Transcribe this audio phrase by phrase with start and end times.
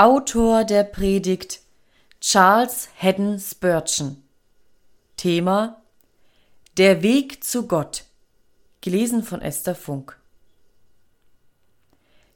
[0.00, 1.58] Autor der Predigt
[2.20, 4.22] Charles Haddon Spurgeon.
[5.16, 5.82] Thema
[6.76, 8.04] Der Weg zu Gott.
[8.80, 10.16] Gelesen von Esther Funk.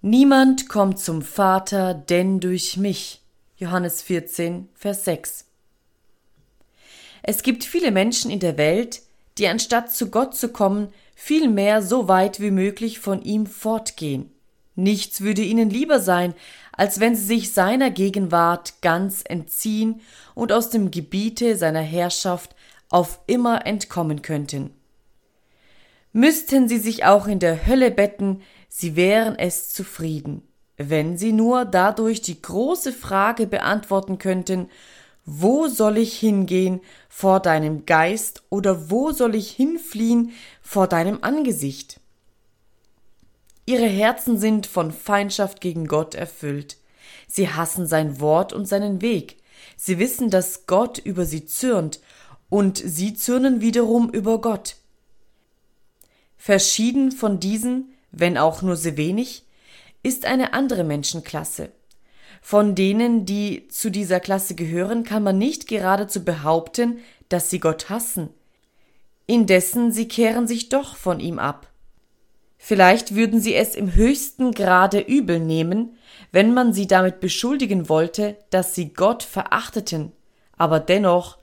[0.00, 3.20] Niemand kommt zum Vater denn durch mich.
[3.56, 5.46] Johannes 14 Vers 6
[7.22, 9.02] Es gibt viele Menschen in der Welt,
[9.38, 14.32] die anstatt zu Gott zu kommen, vielmehr so weit wie möglich von ihm fortgehen.
[14.74, 16.34] Nichts würde ihnen lieber sein,
[16.72, 20.00] als wenn sie sich seiner Gegenwart ganz entziehen
[20.34, 22.54] und aus dem Gebiete seiner Herrschaft
[22.88, 24.70] auf immer entkommen könnten.
[26.12, 30.42] Müssten sie sich auch in der Hölle betten, sie wären es zufrieden,
[30.76, 34.68] wenn sie nur dadurch die große Frage beantworten könnten,
[35.24, 42.01] wo soll ich hingehen vor deinem Geist oder wo soll ich hinfliehen vor deinem Angesicht?
[43.64, 46.76] Ihre Herzen sind von Feindschaft gegen Gott erfüllt.
[47.28, 49.36] Sie hassen sein Wort und seinen Weg.
[49.76, 52.00] Sie wissen, dass Gott über sie zürnt,
[52.48, 54.76] und sie zürnen wiederum über Gott.
[56.36, 59.44] Verschieden von diesen, wenn auch nur sehr wenig,
[60.02, 61.72] ist eine andere Menschenklasse.
[62.42, 67.88] Von denen, die zu dieser Klasse gehören, kann man nicht geradezu behaupten, dass sie Gott
[67.88, 68.28] hassen.
[69.26, 71.71] Indessen sie kehren sich doch von ihm ab.
[72.64, 75.98] Vielleicht würden sie es im höchsten Grade übel nehmen,
[76.30, 80.12] wenn man sie damit beschuldigen wollte, dass sie Gott verachteten,
[80.56, 81.38] aber dennoch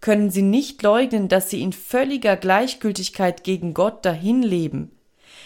[0.00, 4.90] können sie nicht leugnen, dass sie in völliger Gleichgültigkeit gegen Gott dahinleben.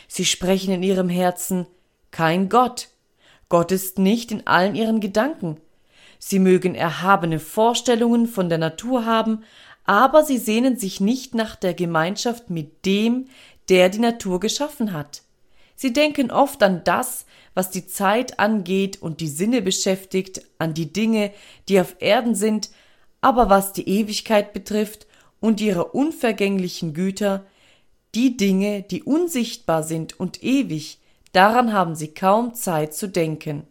[0.07, 1.67] Sie sprechen in ihrem Herzen
[2.13, 2.91] kein Gott.
[3.49, 5.57] Gott ist nicht in allen ihren Gedanken.
[6.21, 9.43] Sie mögen erhabene Vorstellungen von der Natur haben,
[9.87, 13.27] aber sie sehnen sich nicht nach der Gemeinschaft mit dem,
[13.69, 15.23] der die Natur geschaffen hat.
[15.75, 20.93] Sie denken oft an das, was die Zeit angeht und die Sinne beschäftigt, an die
[20.93, 21.33] Dinge,
[21.69, 22.71] die auf Erden sind,
[23.21, 25.07] aber was die Ewigkeit betrifft
[25.41, 27.45] und ihre unvergänglichen Güter,
[28.15, 30.99] die Dinge, die unsichtbar sind und ewig,
[31.33, 33.67] daran haben sie kaum Zeit zu denken.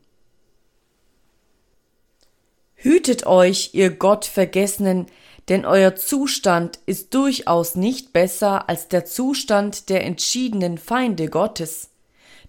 [2.75, 5.07] Hütet euch, ihr Gottvergessenen,
[5.50, 11.89] denn euer Zustand ist durchaus nicht besser als der Zustand der entschiedenen Feinde Gottes.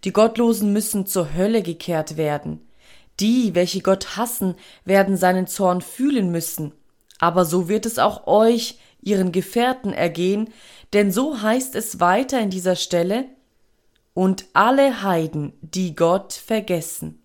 [0.05, 2.67] Die Gottlosen müssen zur Hölle gekehrt werden.
[3.21, 4.55] Die, welche Gott hassen,
[4.85, 6.73] werden seinen Zorn fühlen müssen.
[7.19, 10.53] Aber so wird es auch euch, ihren Gefährten, ergehen,
[10.93, 13.27] denn so heißt es weiter in dieser Stelle,
[14.15, 17.23] und alle Heiden, die Gott vergessen.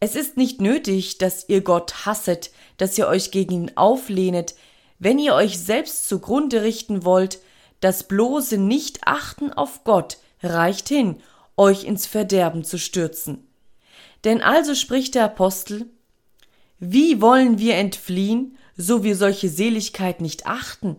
[0.00, 4.54] Es ist nicht nötig, dass ihr Gott hasset, dass ihr euch gegen ihn auflehnet,
[4.98, 7.40] wenn ihr euch selbst zugrunde richten wollt,
[7.80, 11.16] das bloße Nichtachten auf Gott reicht hin,
[11.56, 13.46] euch ins Verderben zu stürzen.
[14.24, 15.86] Denn also spricht der Apostel,
[16.80, 20.96] wie wollen wir entfliehen, so wir solche Seligkeit nicht achten?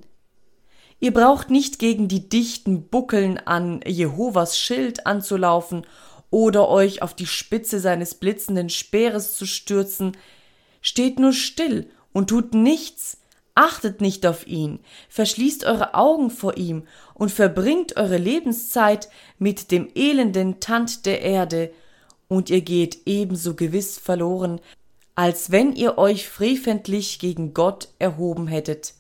[1.00, 5.86] Ihr braucht nicht gegen die dichten Buckeln an Jehovas Schild anzulaufen
[6.30, 10.18] oder euch auf die Spitze seines blitzenden Speeres zu stürzen,
[10.82, 13.18] steht nur still und tut nichts,
[13.56, 14.80] achtet nicht auf ihn,
[15.10, 21.72] verschließt eure Augen vor ihm und verbringt eure Lebenszeit mit dem elenden Tand der Erde,
[22.30, 24.62] und ihr geht ebenso gewiss verloren,
[25.16, 28.94] als wenn ihr euch freventlich gegen Gott erhoben hättet.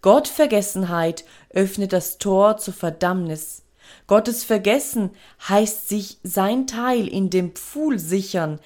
[0.00, 3.64] Gottvergessenheit öffnet das Tor zur Verdammnis.
[4.06, 5.10] Gottes Vergessen
[5.48, 8.60] heißt sich sein Teil in dem Pfuhl sichern,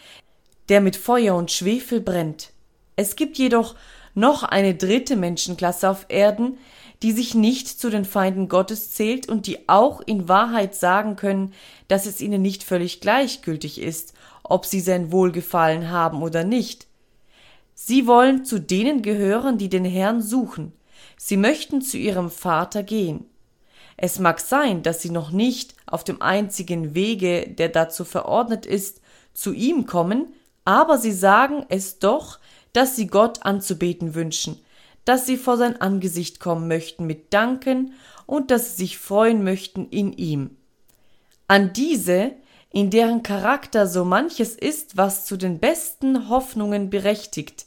[0.71, 2.53] der mit Feuer und Schwefel brennt.
[2.97, 3.75] Es gibt jedoch
[4.15, 6.59] noch eine dritte Menschenklasse auf Erden,
[7.03, 11.53] die sich nicht zu den Feinden Gottes zählt und die auch in Wahrheit sagen können,
[11.89, 16.87] dass es ihnen nicht völlig gleichgültig ist, ob sie sein Wohlgefallen haben oder nicht.
[17.75, 20.73] Sie wollen zu denen gehören, die den Herrn suchen.
[21.17, 23.25] Sie möchten zu ihrem Vater gehen.
[23.97, 29.01] Es mag sein, dass sie noch nicht auf dem einzigen Wege, der dazu verordnet ist,
[29.33, 30.35] zu ihm kommen,
[30.71, 32.39] aber sie sagen es doch,
[32.73, 34.61] dass sie Gott anzubeten wünschen,
[35.05, 37.95] dass sie vor sein Angesicht kommen möchten mit Danken
[38.27, 40.57] und dass sie sich freuen möchten in ihm.
[41.49, 42.33] An diese,
[42.71, 47.67] in deren Charakter so manches ist, was zu den besten Hoffnungen berechtigt,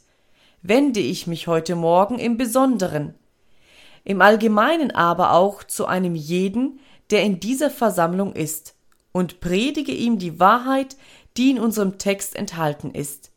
[0.62, 3.14] wende ich mich heute Morgen im Besonderen
[4.04, 6.78] im Allgemeinen aber auch zu einem jeden,
[7.10, 8.74] der in dieser Versammlung ist,
[9.12, 10.96] und predige ihm die Wahrheit,
[11.36, 13.30] die in unserem Text enthalten ist.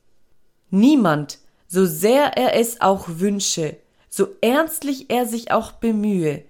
[0.69, 3.77] Niemand, so sehr er es auch wünsche,
[4.09, 6.43] so ernstlich er sich auch bemühe,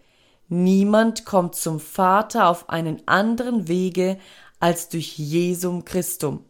[0.50, 4.18] niemand kommt zum Vater auf einen anderen Wege
[4.60, 6.44] als durch Jesum Christum.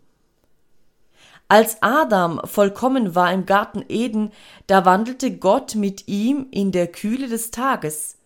[1.49, 4.31] Als Adam vollkommen war im Garten Eden,
[4.67, 8.17] da wandelte Gott mit ihm in der Kühle des Tages.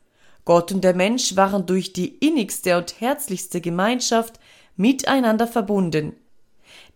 [0.43, 4.39] Gott und der Mensch waren durch die innigste und herzlichste Gemeinschaft
[4.75, 6.15] miteinander verbunden.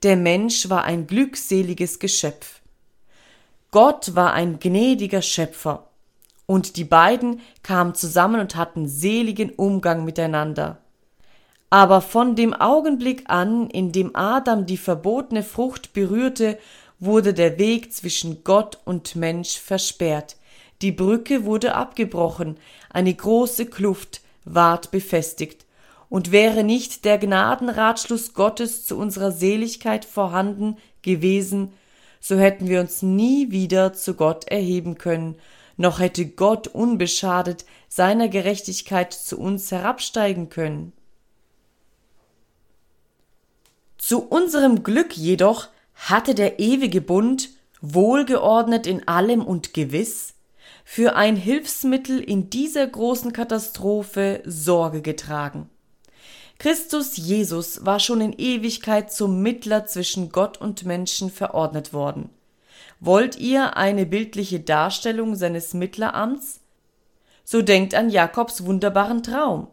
[0.05, 2.61] Der Mensch war ein glückseliges Geschöpf.
[3.71, 5.87] Gott war ein gnädiger Schöpfer.
[6.45, 10.77] Und die beiden kamen zusammen und hatten seligen Umgang miteinander.
[11.71, 16.59] Aber von dem Augenblick an, in dem Adam die verbotene Frucht berührte,
[16.99, 20.35] wurde der Weg zwischen Gott und Mensch versperrt.
[20.83, 22.57] Die Brücke wurde abgebrochen,
[22.91, 25.64] eine große Kluft ward befestigt.
[26.09, 31.73] Und wäre nicht der Gnadenratschluss Gottes zu unserer Seligkeit vorhanden gewesen,
[32.19, 35.35] so hätten wir uns nie wieder zu Gott erheben können,
[35.77, 40.93] noch hätte Gott unbeschadet seiner Gerechtigkeit zu uns herabsteigen können.
[43.97, 47.49] Zu unserem Glück jedoch hatte der ewige Bund,
[47.81, 50.33] wohlgeordnet in allem und gewiss,
[50.83, 55.69] für ein Hilfsmittel in dieser großen Katastrophe Sorge getragen.
[56.57, 62.29] Christus Jesus war schon in Ewigkeit zum Mittler zwischen Gott und Menschen verordnet worden.
[62.99, 66.61] Wollt ihr eine bildliche Darstellung seines Mittleramts?
[67.43, 69.67] So denkt an Jakobs wunderbaren Traum.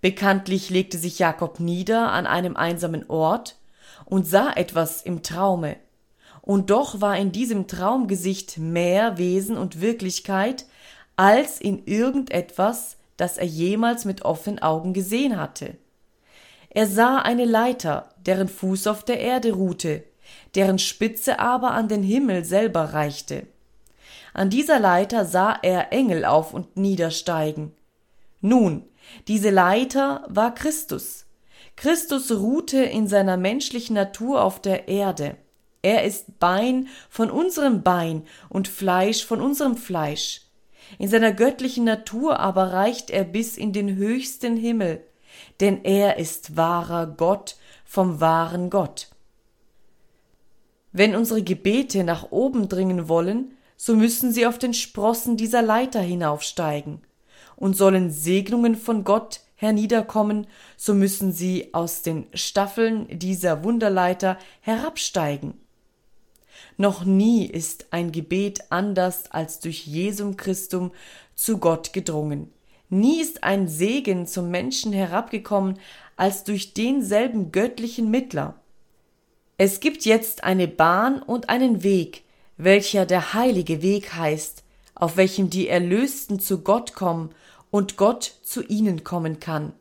[0.00, 3.56] Bekanntlich legte sich Jakob nieder an einem einsamen Ort
[4.04, 5.76] und sah etwas im Traume.
[6.40, 10.64] Und doch war in diesem Traumgesicht mehr Wesen und Wirklichkeit
[11.16, 15.76] als in irgendetwas, das er jemals mit offenen Augen gesehen hatte.
[16.76, 20.04] Er sah eine Leiter, deren Fuß auf der Erde ruhte,
[20.54, 23.46] deren Spitze aber an den Himmel selber reichte.
[24.34, 27.72] An dieser Leiter sah er Engel auf und niedersteigen.
[28.42, 28.84] Nun,
[29.26, 31.24] diese Leiter war Christus.
[31.76, 35.36] Christus ruhte in seiner menschlichen Natur auf der Erde.
[35.80, 40.42] Er ist Bein von unserem Bein und Fleisch von unserem Fleisch.
[40.98, 45.02] In seiner göttlichen Natur aber reicht er bis in den höchsten Himmel,
[45.60, 49.08] denn er ist wahrer Gott vom wahren Gott.
[50.92, 56.00] Wenn unsere Gebete nach oben dringen wollen, so müssen sie auf den Sprossen dieser Leiter
[56.00, 57.02] hinaufsteigen.
[57.54, 65.54] Und sollen Segnungen von Gott herniederkommen, so müssen sie aus den Staffeln dieser Wunderleiter herabsteigen.
[66.76, 70.92] Noch nie ist ein Gebet anders als durch Jesum Christum
[71.34, 72.52] zu Gott gedrungen.
[72.88, 75.78] Nie ist ein Segen zum Menschen herabgekommen
[76.16, 78.54] als durch denselben göttlichen Mittler.
[79.58, 82.22] Es gibt jetzt eine Bahn und einen Weg,
[82.56, 84.62] welcher der heilige Weg heißt,
[84.94, 87.30] auf welchem die Erlösten zu Gott kommen
[87.70, 89.72] und Gott zu ihnen kommen kann.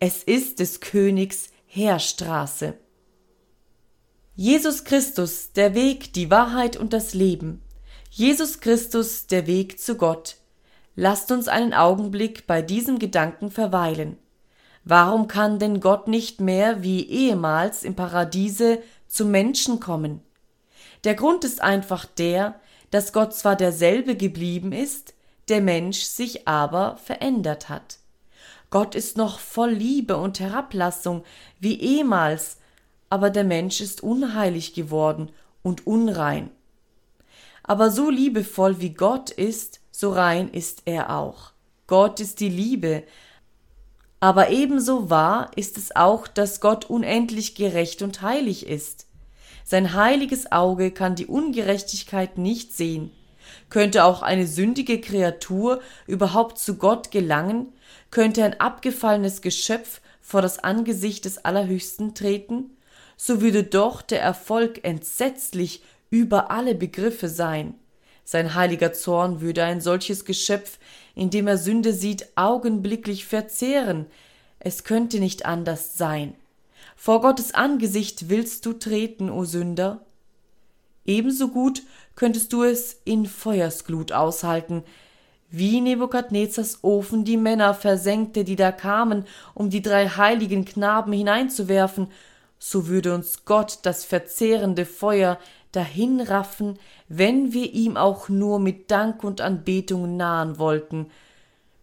[0.00, 2.74] Es ist des Königs Heerstraße.
[4.36, 7.60] Jesus Christus, der Weg, die Wahrheit und das Leben.
[8.10, 10.37] Jesus Christus, der Weg zu Gott.
[11.00, 14.16] Lasst uns einen Augenblick bei diesem Gedanken verweilen.
[14.82, 20.22] Warum kann denn Gott nicht mehr wie ehemals im Paradiese zum Menschen kommen.
[21.04, 22.58] Der Grund ist einfach der,
[22.90, 25.14] dass Gott zwar derselbe geblieben ist,
[25.48, 27.98] der Mensch sich aber verändert hat.
[28.70, 31.22] Gott ist noch voll Liebe und Herablassung
[31.60, 32.56] wie ehemals,
[33.08, 35.30] aber der Mensch ist unheilig geworden
[35.62, 36.50] und unrein.
[37.62, 41.50] Aber so liebevoll wie Gott ist, so rein ist er auch.
[41.88, 43.02] Gott ist die Liebe,
[44.20, 49.06] aber ebenso wahr ist es auch, dass Gott unendlich gerecht und heilig ist.
[49.64, 53.10] Sein heiliges Auge kann die Ungerechtigkeit nicht sehen.
[53.70, 57.72] Könnte auch eine sündige Kreatur überhaupt zu Gott gelangen?
[58.12, 62.70] Könnte ein abgefallenes Geschöpf vor das Angesicht des Allerhöchsten treten?
[63.16, 67.74] So würde doch der Erfolg entsetzlich über alle Begriffe sein.
[68.30, 70.78] Sein heiliger Zorn würde ein solches Geschöpf,
[71.14, 74.04] in dem er Sünde sieht, augenblicklich verzehren.
[74.58, 76.34] Es könnte nicht anders sein.
[76.94, 80.02] Vor Gottes Angesicht willst du treten, o Sünder?
[81.06, 81.80] Ebenso gut
[82.16, 84.82] könntest du es in Feuersglut aushalten,
[85.48, 92.08] wie Nebukadnezars Ofen die Männer versenkte, die da kamen, um die drei heiligen Knaben hineinzuwerfen,
[92.58, 95.38] so würde uns Gott das verzehrende Feuer
[95.72, 101.10] dahinraffen, wenn wir ihm auch nur mit Dank und Anbetung nahen wollten.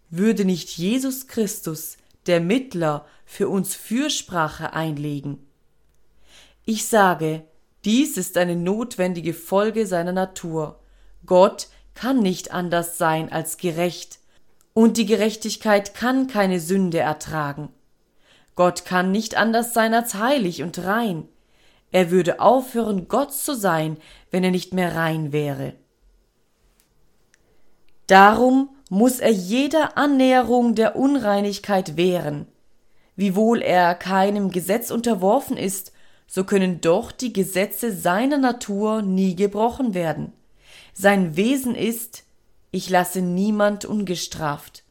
[0.09, 5.39] Würde nicht Jesus Christus, der Mittler, für uns Fürsprache einlegen?
[6.63, 7.43] Ich sage,
[7.85, 10.79] dies ist eine notwendige Folge seiner Natur.
[11.25, 14.19] Gott kann nicht anders sein als gerecht,
[14.73, 17.69] und die Gerechtigkeit kann keine Sünde ertragen.
[18.55, 21.27] Gott kann nicht anders sein als heilig und rein.
[21.95, 23.95] Er würde aufhören, Gott zu sein,
[24.29, 25.75] wenn er nicht mehr rein wäre.
[28.05, 32.47] Darum muss er jeder Annäherung der Unreinigkeit wehren.
[33.15, 35.93] Wiewohl er keinem Gesetz unterworfen ist,
[36.27, 40.33] so können doch die Gesetze seiner Natur nie gebrochen werden.
[40.93, 42.25] Sein Wesen ist,
[42.71, 44.83] ich lasse niemand ungestraft.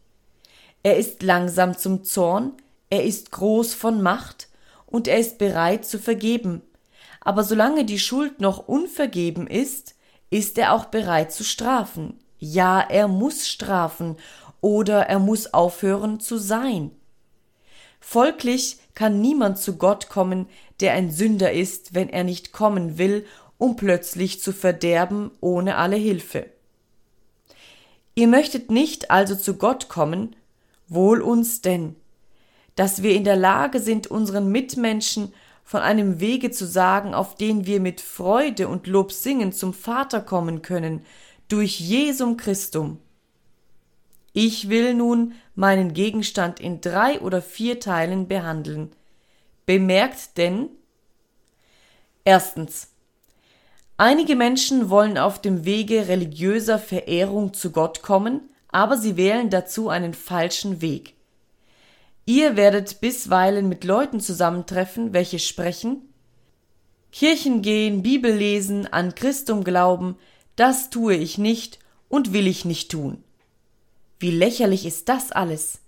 [0.82, 2.54] Er ist langsam zum Zorn,
[2.88, 4.48] er ist groß von Macht,
[4.86, 6.62] und er ist bereit zu vergeben.
[7.24, 9.96] Aber solange die Schuld noch unvergeben ist,
[10.30, 12.20] ist er auch bereit zu strafen.
[12.38, 14.16] Ja, er muss strafen,
[14.60, 16.90] oder er muss aufhören zu sein.
[18.00, 20.46] Folglich kann niemand zu Gott kommen,
[20.80, 23.26] der ein Sünder ist, wenn er nicht kommen will,
[23.58, 26.46] um plötzlich zu verderben ohne alle Hilfe.
[28.14, 30.34] Ihr möchtet nicht also zu Gott kommen,
[30.88, 31.96] wohl uns denn,
[32.74, 35.34] dass wir in der Lage sind, unseren Mitmenschen
[35.64, 40.20] von einem Wege zu sagen, auf den wir mit Freude und Lob singen zum Vater
[40.20, 41.04] kommen können,
[41.48, 42.98] durch Jesum Christum.
[44.32, 48.92] Ich will nun meinen Gegenstand in drei oder vier Teilen behandeln.
[49.66, 50.68] Bemerkt denn
[52.24, 52.88] Erstens.
[53.98, 59.88] Einige Menschen wollen auf dem Wege religiöser Verehrung zu Gott kommen, aber sie wählen dazu
[59.88, 61.14] einen falschen Weg.
[62.26, 66.08] Ihr werdet bisweilen mit Leuten zusammentreffen, welche sprechen
[67.14, 70.16] Kirchen gehen, Bibel lesen, an Christum glauben,
[70.56, 71.78] das tue ich nicht
[72.08, 73.22] und will ich nicht tun.
[74.18, 75.78] Wie lächerlich ist das alles?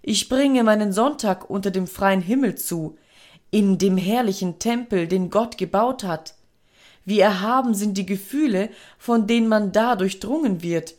[0.00, 2.96] Ich bringe meinen Sonntag unter dem freien Himmel zu,
[3.50, 6.36] in dem herrlichen Tempel, den Gott gebaut hat.
[7.04, 10.94] Wie erhaben sind die Gefühle, von denen man da durchdrungen wird,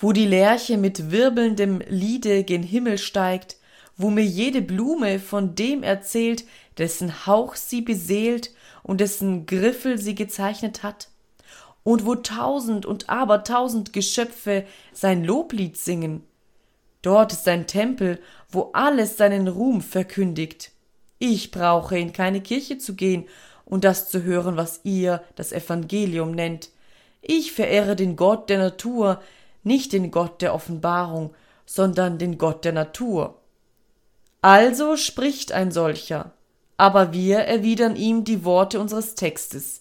[0.00, 3.56] wo die Lerche mit wirbelndem Liede gen Himmel steigt,
[3.96, 6.44] wo mir jede Blume von dem erzählt,
[6.78, 8.50] dessen Hauch sie beseelt
[8.82, 11.10] und dessen Griffel sie gezeichnet hat
[11.82, 16.24] und wo tausend und abertausend Geschöpfe sein Loblied singen.
[17.02, 20.72] Dort ist ein Tempel, wo alles seinen Ruhm verkündigt.
[21.18, 23.26] Ich brauche in keine Kirche zu gehen
[23.64, 26.70] und das zu hören, was ihr das Evangelium nennt.
[27.22, 29.20] Ich verehre den Gott der Natur,
[29.62, 31.34] nicht den Gott der Offenbarung,
[31.66, 33.40] sondern den Gott der Natur.
[34.42, 36.32] Also spricht ein solcher,
[36.76, 39.80] aber wir erwidern ihm die Worte unseres Textes.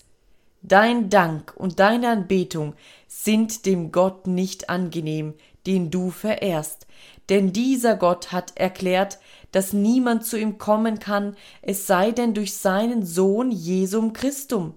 [0.61, 2.73] Dein Dank und deine Anbetung
[3.07, 5.33] sind dem Gott nicht angenehm,
[5.65, 6.87] den du verehrst,
[7.29, 9.19] denn dieser Gott hat erklärt,
[9.51, 14.75] dass niemand zu ihm kommen kann, es sei denn durch seinen Sohn Jesum Christum.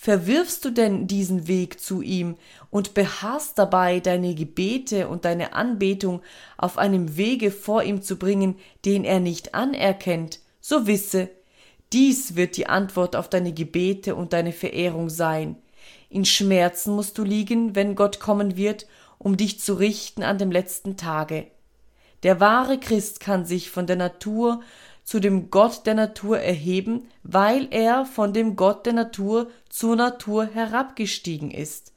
[0.00, 2.36] Verwirfst du denn diesen Weg zu ihm
[2.70, 6.22] und beharrst dabei, deine Gebete und deine Anbetung
[6.56, 11.30] auf einem Wege vor ihm zu bringen, den er nicht anerkennt, so wisse,
[11.92, 15.56] dies wird die Antwort auf deine Gebete und deine Verehrung sein.
[16.10, 18.86] In Schmerzen musst du liegen, wenn Gott kommen wird,
[19.18, 21.48] um dich zu richten an dem letzten Tage.
[22.22, 24.60] Der wahre Christ kann sich von der Natur
[25.08, 30.44] zu dem Gott der Natur erheben, weil er von dem Gott der Natur zur Natur
[30.44, 31.94] herabgestiegen ist.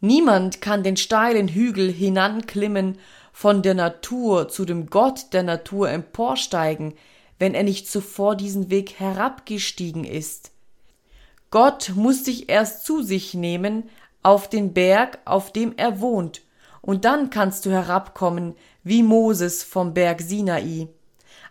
[0.00, 2.98] Niemand kann den steilen Hügel hinanklimmen,
[3.32, 6.94] von der Natur zu dem Gott der Natur emporsteigen,
[7.40, 10.52] wenn er nicht zuvor diesen Weg herabgestiegen ist.
[11.50, 13.90] Gott muss dich erst zu sich nehmen
[14.22, 16.42] auf den Berg, auf dem er wohnt,
[16.80, 20.86] und dann kannst du herabkommen wie Moses vom Berg Sinai.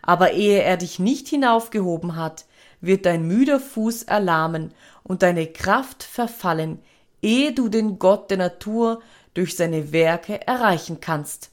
[0.02, 2.46] Aber ehe er dich nicht hinaufgehoben hat,
[2.80, 6.80] wird dein müder Fuß erlahmen und deine Kraft verfallen,
[7.22, 9.02] ehe du den Gott der Natur
[9.34, 11.50] durch seine Werke erreichen kannst.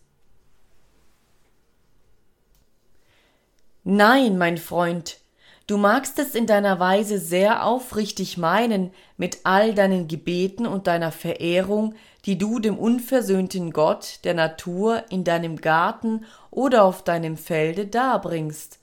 [3.83, 5.17] Nein, mein Freund,
[5.65, 11.13] du magst es in deiner Weise sehr aufrichtig meinen mit all deinen Gebeten und deiner
[11.13, 16.25] Verehrung, die du dem unversöhnten Gott der Natur in deinem Garten
[16.57, 18.79] oder auf deinem Felde darbringst.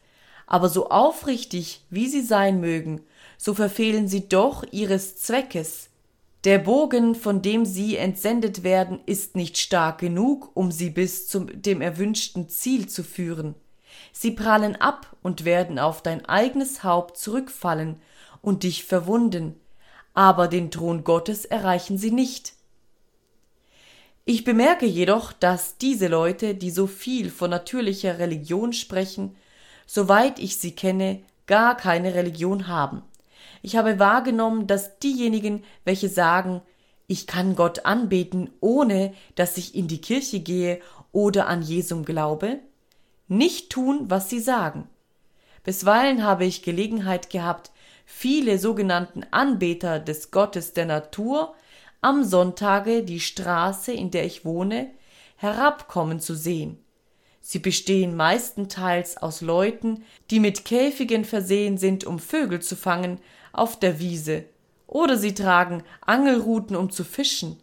[0.47, 3.01] Aber so aufrichtig, wie sie sein mögen,
[3.37, 5.91] so verfehlen sie doch ihres Zweckes.
[6.45, 11.49] Der Bogen, von dem sie entsendet werden, ist nicht stark genug, um sie bis zum
[11.61, 13.57] dem erwünschten Ziel zu führen.
[14.13, 17.97] Sie prallen ab und werden auf dein eigenes Haupt zurückfallen
[18.41, 19.59] und dich verwunden,
[20.13, 22.53] aber den Thron Gottes erreichen sie nicht.
[24.27, 29.37] Ich bemerke jedoch, dass diese Leute, die so viel von natürlicher Religion sprechen,
[29.87, 33.03] soweit ich sie kenne, gar keine Religion haben.
[33.61, 36.63] Ich habe wahrgenommen, dass diejenigen, welche sagen,
[37.07, 40.81] ich kann Gott anbeten, ohne dass ich in die Kirche gehe
[41.13, 42.61] oder an Jesum glaube,
[43.29, 44.89] nicht tun, was sie sagen.
[45.65, 47.73] Bisweilen habe ich Gelegenheit gehabt,
[48.07, 51.55] viele sogenannten Anbeter des Gottes der Natur
[52.05, 54.91] am Sonntage die Straße, in der ich wohne,
[55.37, 56.77] herabkommen zu sehen.
[57.41, 63.21] Sie bestehen meistenteils aus Leuten, die mit Käfigen versehen sind, um Vögel zu fangen
[63.55, 64.45] auf der Wiese,
[64.87, 67.59] oder sie tragen Angelruten, um zu fischen.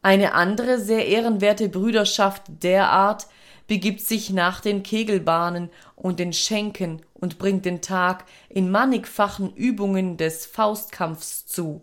[0.00, 3.26] Eine andere sehr ehrenwerte Brüderschaft derart
[3.66, 10.16] begibt sich nach den Kegelbahnen und den Schenken und bringt den Tag in mannigfachen Übungen
[10.16, 11.82] des Faustkampfs zu.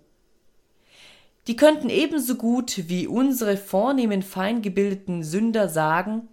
[1.47, 6.27] Die könnten ebenso gut wie unsere vornehmen feingebildeten Sünder sagen,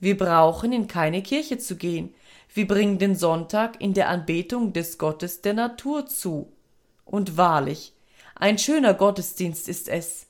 [0.00, 2.14] wir brauchen in keine Kirche zu gehen,
[2.52, 6.52] wir bringen den Sonntag in der Anbetung des Gottes der Natur zu.
[7.04, 7.92] Und wahrlich,
[8.34, 10.26] ein schöner Gottesdienst ist es.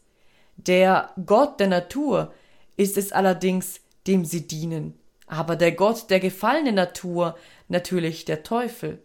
[0.56, 2.32] Der Gott der Natur
[2.76, 7.36] ist es allerdings, dem sie dienen, aber der Gott der gefallenen Natur
[7.68, 9.00] natürlich der Teufel,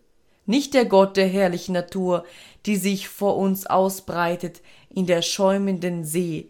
[0.46, 2.26] nicht der Gott der herrlichen Natur,
[2.66, 6.50] die sich vor uns ausbreitet in der schäumenden See,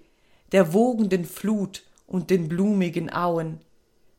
[0.51, 3.59] der wogenden Flut und den blumigen Auen.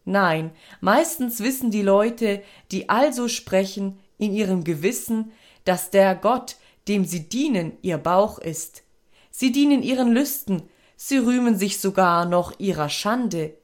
[0.04, 0.50] Nein,
[0.80, 5.32] meistens wissen die Leute, die also sprechen, in ihrem Gewissen,
[5.64, 6.56] dass der Gott,
[6.88, 8.82] dem sie dienen, ihr Bauch ist.
[9.30, 10.62] Sie dienen ihren Lüsten,
[10.96, 13.54] sie rühmen sich sogar noch ihrer Schande.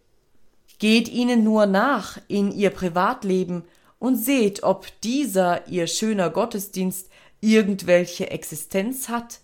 [0.78, 3.64] Geht ihnen nur nach in ihr Privatleben
[3.98, 7.10] und seht, ob dieser ihr schöner Gottesdienst
[7.40, 9.40] irgendwelche Existenz hat.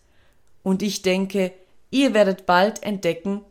[0.62, 1.52] Und ich denke,
[1.90, 3.42] ihr werdet bald entdecken,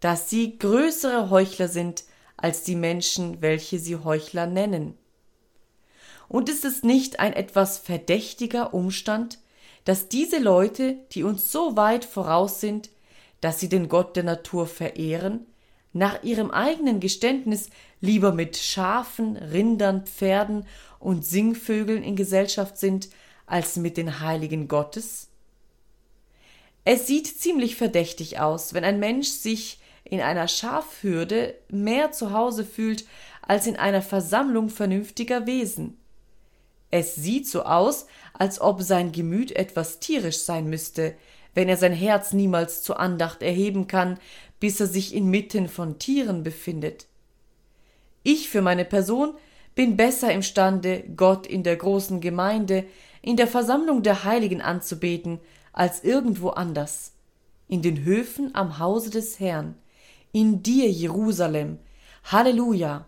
[0.00, 2.04] dass sie größere Heuchler sind
[2.36, 4.98] als die Menschen, welche sie Heuchler nennen.
[6.28, 9.38] Und ist es nicht ein etwas verdächtiger Umstand,
[9.84, 12.90] dass diese Leute, die uns so weit voraus sind,
[13.40, 15.46] dass sie den Gott der Natur verehren,
[15.92, 17.70] nach ihrem eigenen Geständnis
[18.00, 20.66] lieber mit Schafen, Rindern, Pferden
[20.98, 23.08] und Singvögeln in Gesellschaft sind,
[23.46, 25.28] als mit den Heiligen Gottes?
[26.84, 32.64] Es sieht ziemlich verdächtig aus, wenn ein Mensch sich in einer Schafhürde mehr zu Hause
[32.64, 33.06] fühlt
[33.40, 35.98] als in einer Versammlung vernünftiger Wesen.
[36.90, 41.14] Es sieht so aus, als ob sein Gemüt etwas tierisch sein müsste,
[41.54, 44.18] wenn er sein Herz niemals zur Andacht erheben kann,
[44.60, 47.06] bis er sich inmitten von Tieren befindet.
[48.22, 49.34] Ich für meine Person
[49.74, 52.84] bin besser imstande, Gott in der großen Gemeinde,
[53.22, 55.40] in der Versammlung der Heiligen anzubeten,
[55.74, 57.12] als irgendwo anders.
[57.68, 59.74] In den Höfen am Hause des Herrn,
[60.32, 61.78] in dir, Jerusalem.
[62.24, 63.06] Halleluja!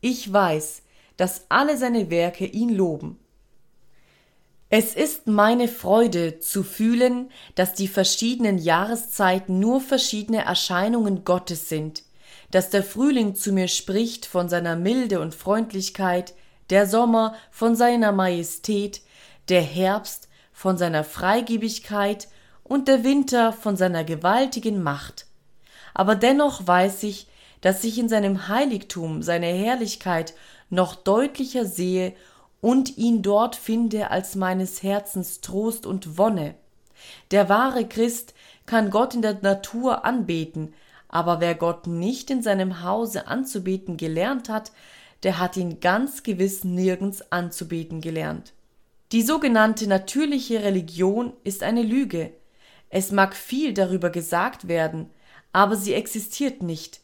[0.00, 0.82] Ich weiß,
[1.16, 3.18] dass alle seine Werke ihn loben.
[4.70, 12.04] Es ist meine Freude zu fühlen, dass die verschiedenen Jahreszeiten nur verschiedene Erscheinungen Gottes sind,
[12.52, 16.34] dass der Frühling zu mir spricht von seiner Milde und Freundlichkeit,
[16.70, 19.02] der Sommer von seiner Majestät,
[19.48, 20.28] der Herbst
[20.60, 22.28] von seiner Freigebigkeit
[22.62, 25.24] und der Winter von seiner gewaltigen Macht.
[25.94, 27.28] Aber dennoch weiß ich,
[27.62, 30.34] dass ich in seinem Heiligtum seine Herrlichkeit
[30.68, 32.12] noch deutlicher sehe
[32.60, 36.56] und ihn dort finde als meines Herzens Trost und Wonne.
[37.30, 38.34] Der wahre Christ
[38.66, 40.74] kann Gott in der Natur anbeten,
[41.08, 44.72] aber wer Gott nicht in seinem Hause anzubeten gelernt hat,
[45.22, 48.52] der hat ihn ganz gewiss nirgends anzubeten gelernt.
[49.12, 52.32] Die sogenannte natürliche Religion ist eine Lüge.
[52.88, 55.10] Es mag viel darüber gesagt werden,
[55.52, 57.00] aber sie existiert nicht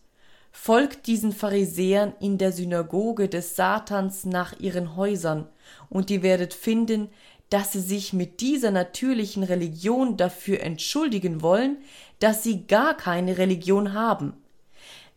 [0.56, 5.46] folgt diesen Pharisäern in der Synagoge des Satans nach ihren Häusern,
[5.90, 7.08] und ihr werdet finden,
[7.50, 11.76] dass sie sich mit dieser natürlichen Religion dafür entschuldigen wollen,
[12.18, 14.32] dass sie gar keine Religion haben.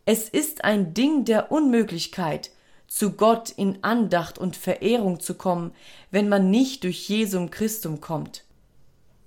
[0.04, 2.50] Es ist ein Ding der Unmöglichkeit,
[2.90, 5.72] zu Gott in Andacht und Verehrung zu kommen,
[6.10, 8.42] wenn man nicht durch Jesum Christum kommt.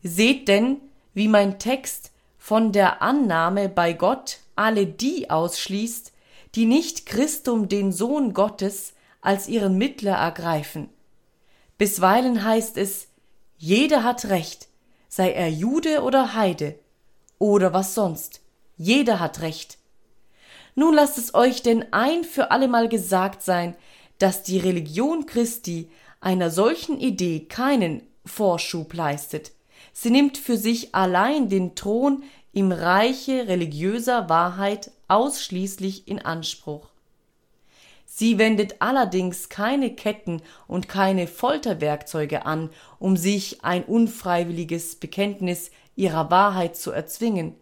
[0.04, 0.82] Seht denn,
[1.14, 6.12] wie mein Text von der Annahme bei Gott alle die ausschließt,
[6.56, 10.90] die nicht Christum den Sohn Gottes als ihren Mittler ergreifen.
[11.78, 13.08] Bisweilen heißt es,
[13.58, 14.68] jeder hat Recht,
[15.08, 16.78] sei er Jude oder Heide,
[17.40, 18.42] oder was sonst,
[18.76, 19.78] jeder hat Recht.
[20.76, 23.76] Nun lasst es euch denn ein für allemal gesagt sein,
[24.18, 29.52] dass die Religion Christi einer solchen Idee keinen Vorschub leistet.
[29.92, 36.90] Sie nimmt für sich allein den Thron im Reiche religiöser Wahrheit ausschließlich in Anspruch.
[38.06, 46.30] Sie wendet allerdings keine Ketten und keine Folterwerkzeuge an, um sich ein unfreiwilliges Bekenntnis ihrer
[46.30, 47.56] Wahrheit zu erzwingen,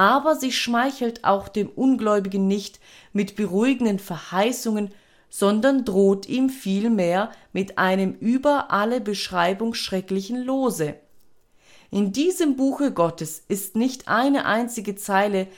[0.00, 2.80] aber sie schmeichelt auch dem Ungläubigen nicht
[3.12, 4.94] mit beruhigenden Verheißungen,
[5.28, 10.94] sondern droht ihm vielmehr mit einem über alle Beschreibung schrecklichen Lose.
[11.90, 15.48] In diesem Buche Gottes ist nicht eine einzige Zeile,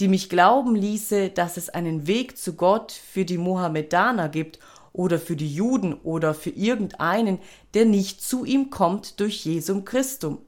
[0.00, 4.58] die mich glauben ließe, dass es einen Weg zu Gott für die Mohammedaner gibt
[4.92, 7.38] oder für die Juden oder für irgendeinen,
[7.74, 10.38] der nicht zu ihm kommt durch Jesum Christum.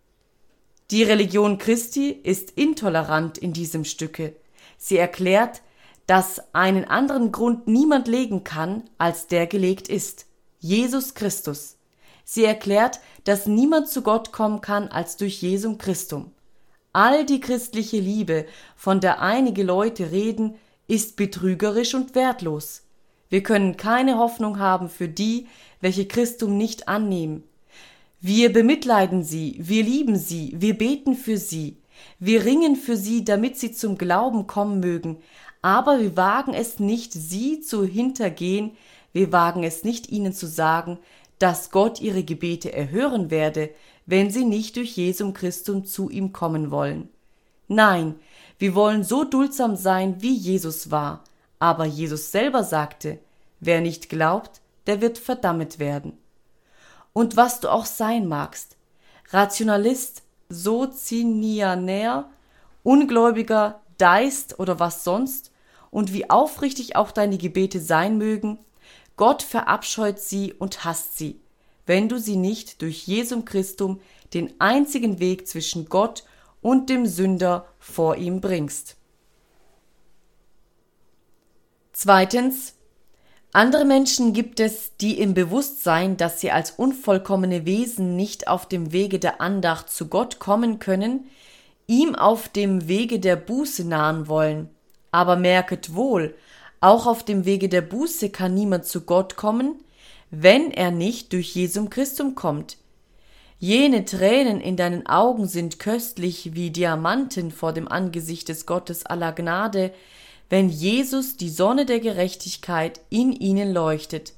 [0.91, 4.37] Die Religion Christi ist intolerant in diesem Stücke.
[4.77, 5.63] Sie erklärt,
[6.07, 10.27] dass einen anderen Grund niemand legen kann, als der gelegt ist.
[10.61, 11.77] Jesus Christus.
[12.25, 16.33] Sie erklärt, dass niemand zu Gott kommen kann als durch Jesum Christum.
[16.93, 22.83] All die christliche Liebe, von der einige Leute reden, ist betrügerisch und wertlos.
[23.31, 25.49] Wir können keine Hoffnung haben für die,
[25.81, 27.43] welche Christum nicht annehmen.
[28.27, 31.77] Wir bemitleiden sie, wir lieben sie, wir beten für sie,
[32.19, 35.19] wir ringen für sie, damit sie zum Glauben kommen mögen,
[35.61, 38.79] aber wir wagen es nicht, sie zu hintergehen,
[39.13, 40.99] wir wagen es nicht, ihnen zu sagen,
[41.39, 43.69] dass Gott ihre Gebete erhören werde,
[44.07, 47.11] wenn sie nicht durch Jesum Christum zu ihm kommen wollen.
[47.69, 48.15] Nein,
[48.59, 51.25] wir wollen so duldsam sein, wie Jesus war,
[51.59, 53.19] aber Jesus selber sagte,
[53.61, 56.17] wer nicht glaubt, der wird verdammt werden.
[57.15, 58.77] Und was du auch sein magst,
[59.31, 62.29] Rationalist, Sozinianär,
[62.83, 65.51] Ungläubiger, Deist oder was sonst,
[65.91, 68.59] und wie aufrichtig auch deine Gebete sein mögen,
[69.17, 71.41] Gott verabscheut sie und hasst sie,
[71.87, 74.01] wenn du sie nicht durch Jesum Christum,
[74.35, 76.25] den einzigen Weg zwischen Gott
[76.61, 78.97] und dem Sünder, vor ihm bringst.
[81.93, 82.75] Zweitens,
[83.55, 88.93] andere Menschen gibt es, die im Bewusstsein, dass sie als unvollkommene Wesen nicht auf dem
[88.93, 91.29] Wege der Andacht zu Gott kommen können,
[91.87, 94.71] ihm auf dem Wege der Buße nahen wollen.
[95.13, 96.35] Aber merket wohl,
[96.81, 99.77] auch auf dem Wege der Buße kann niemand zu Gott kommen,
[100.31, 102.77] wenn er nicht durch Jesum Christum kommt.
[103.61, 109.33] Jene Tränen in deinen Augen sind köstlich wie Diamanten vor dem Angesicht des Gottes aller
[109.33, 109.93] Gnade,
[110.51, 114.35] wenn Jesus, die Sonne der Gerechtigkeit, in ihnen leuchtet.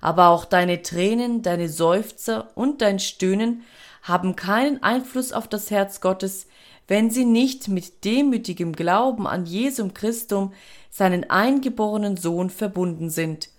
[0.00, 3.62] Aber auch deine Tränen, deine Seufzer und dein Stöhnen
[4.02, 6.46] haben keinen Einfluss auf das Herz Gottes,
[6.86, 10.52] wenn sie nicht mit demütigem Glauben an Jesum Christum,
[10.90, 13.50] seinen eingeborenen Sohn, verbunden sind.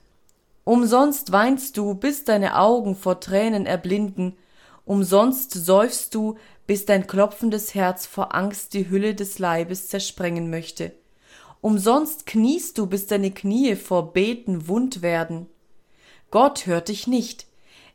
[0.64, 4.36] Umsonst weinst du, bis deine Augen vor Tränen erblinden,
[4.86, 10.92] umsonst seufst du, bis dein klopfendes Herz vor Angst die Hülle des Leibes zersprengen möchte.
[11.62, 15.48] Umsonst kniest du, bis deine Knie vor Beten wund werden.
[16.32, 17.48] Gott hört dich nicht,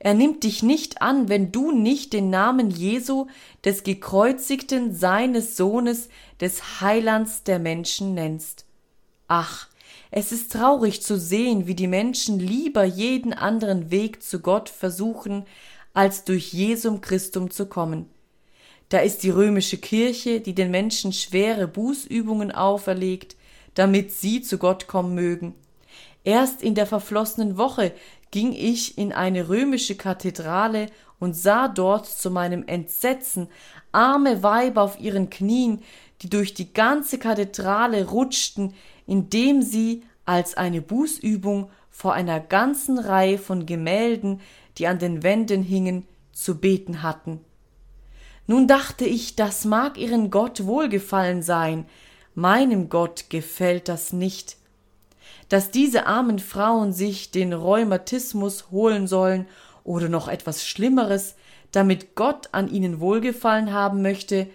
[0.04, 3.26] er nimmt dich nicht an, wenn du nicht den Namen Jesu,
[3.64, 8.66] des gekreuzigten seines Sohnes, des Heilands der Menschen nennst.
[9.28, 9.68] Ach,
[10.10, 15.46] es ist traurig zu sehen, wie die Menschen lieber jeden anderen Weg zu Gott versuchen,
[15.94, 18.06] als durch Jesum Christum zu kommen.
[18.90, 23.36] Da ist die römische Kirche, die den Menschen schwere Bußübungen auferlegt,
[23.74, 25.54] damit sie zu Gott kommen mögen.
[26.24, 27.92] Erst in der verflossenen Woche
[28.30, 30.86] ging ich in eine römische Kathedrale
[31.20, 33.48] und sah dort zu meinem Entsetzen
[33.92, 35.82] arme Weiber auf ihren Knien,
[36.22, 38.74] die durch die ganze Kathedrale rutschten,
[39.06, 44.40] indem sie als eine Bußübung vor einer ganzen Reihe von Gemälden,
[44.78, 47.40] die an den Wänden hingen, zu beten hatten.
[48.46, 51.86] Nun dachte ich, das mag ihren Gott wohlgefallen sein,
[52.34, 54.56] meinem Gott gefällt das nicht
[55.48, 59.46] dass diese armen Frauen sich den Rheumatismus holen sollen
[59.84, 61.36] oder noch etwas Schlimmeres,
[61.72, 64.48] damit Gott an ihnen Wohlgefallen haben möchte,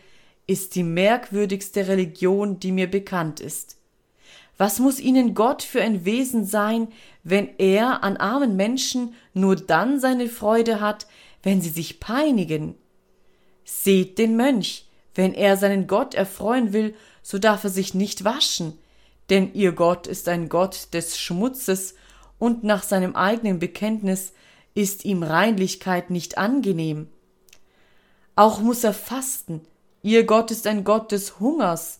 [0.47, 3.77] ist die merkwürdigste Religion, die mir bekannt ist.
[4.57, 6.89] Was muss ihnen Gott für ein Wesen sein,
[7.23, 11.07] wenn er an armen Menschen nur dann seine Freude hat,
[11.43, 12.75] wenn sie sich peinigen?
[13.63, 18.77] Seht den Mönch, wenn er seinen Gott erfreuen will, so darf er sich nicht waschen,
[19.29, 21.95] denn ihr Gott ist ein Gott des Schmutzes,
[22.39, 24.31] und nach seinem eigenen Bekenntnis
[24.73, 27.09] ist ihm Reinlichkeit nicht angenehm.
[28.35, 29.61] Auch muss er fasten,
[30.01, 31.99] ihr Gott ist ein Gott des Hungers.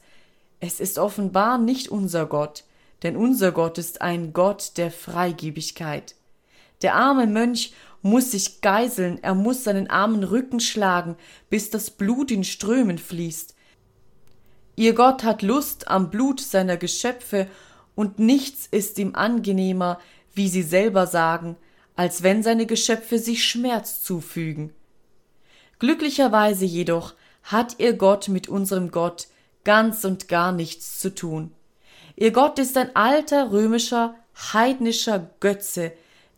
[0.61, 2.63] Es ist offenbar nicht unser Gott,
[3.03, 6.15] denn unser Gott ist ein Gott der Freigebigkeit.
[6.81, 11.17] Der arme Mönch muss sich geiseln, er muss seinen armen Rücken schlagen,
[11.49, 13.55] bis das Blut in Strömen fließt,
[14.79, 17.49] Ihr Gott hat Lust am Blut seiner Geschöpfe,
[17.95, 19.99] und nichts ist ihm angenehmer,
[20.33, 21.57] wie sie selber sagen,
[21.97, 24.73] als wenn seine Geschöpfe sich Schmerz zufügen.
[25.79, 27.13] Glücklicherweise jedoch
[27.43, 29.27] hat ihr Gott mit unserem Gott
[29.65, 31.51] ganz und gar nichts zu tun.
[32.15, 34.15] Ihr Gott ist ein alter römischer
[34.53, 35.91] heidnischer Götze,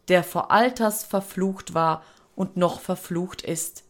[0.08, 2.04] der vor Alters verflucht war
[2.36, 3.84] und noch verflucht ist.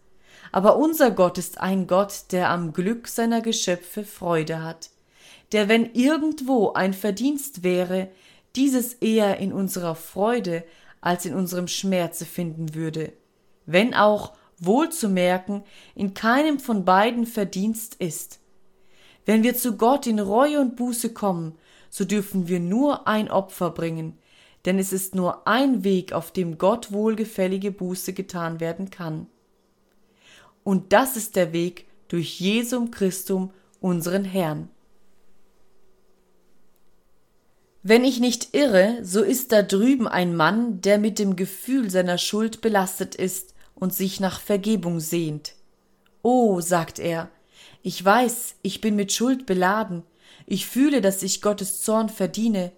[0.52, 4.90] Aber unser Gott ist ein Gott, der am Glück seiner Geschöpfe Freude hat,
[5.52, 8.10] der, wenn irgendwo ein Verdienst wäre,
[8.56, 10.64] dieses eher in unserer Freude
[11.00, 13.14] als in unserem Schmerze finden würde,
[13.66, 14.34] wenn auch,
[14.64, 15.64] wohl zu merken,
[15.96, 18.40] in keinem von beiden Verdienst ist.
[19.26, 21.58] Wenn wir zu Gott in Reue und Buße kommen,
[21.90, 24.20] so dürfen wir nur ein Opfer bringen,
[24.66, 29.26] denn es ist nur ein Weg, auf dem Gott wohlgefällige Buße getan werden kann.
[30.64, 34.70] Und das ist der Weg durch Jesum Christum, unseren Herrn.
[37.84, 42.20] Wenn ich nicht irre, so ist da drüben ein Mann, der mit dem Gefühl seiner
[42.20, 45.56] Schuld belastet ist und sich nach Vergebung sehnt.
[46.22, 47.32] Oh, sagt er,
[47.82, 50.04] ich weiß, ich bin mit Schuld beladen,
[50.46, 52.72] ich fühle, dass ich Gottes Zorn verdiene,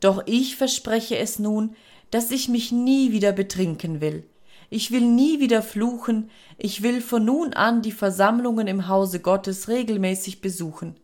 [0.00, 1.74] doch ich verspreche es nun,
[2.10, 4.24] dass ich mich nie wieder betrinken will.
[4.74, 9.68] Ich will nie wieder fluchen, ich will von nun an die Versammlungen im Hause Gottes
[9.68, 10.98] regelmäßig besuchen.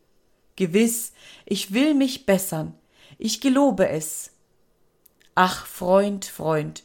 [0.56, 1.12] Gewiss,
[1.44, 2.72] ich will mich bessern,
[3.18, 4.30] ich gelobe es.
[5.34, 6.82] Ach, Freund, Freund,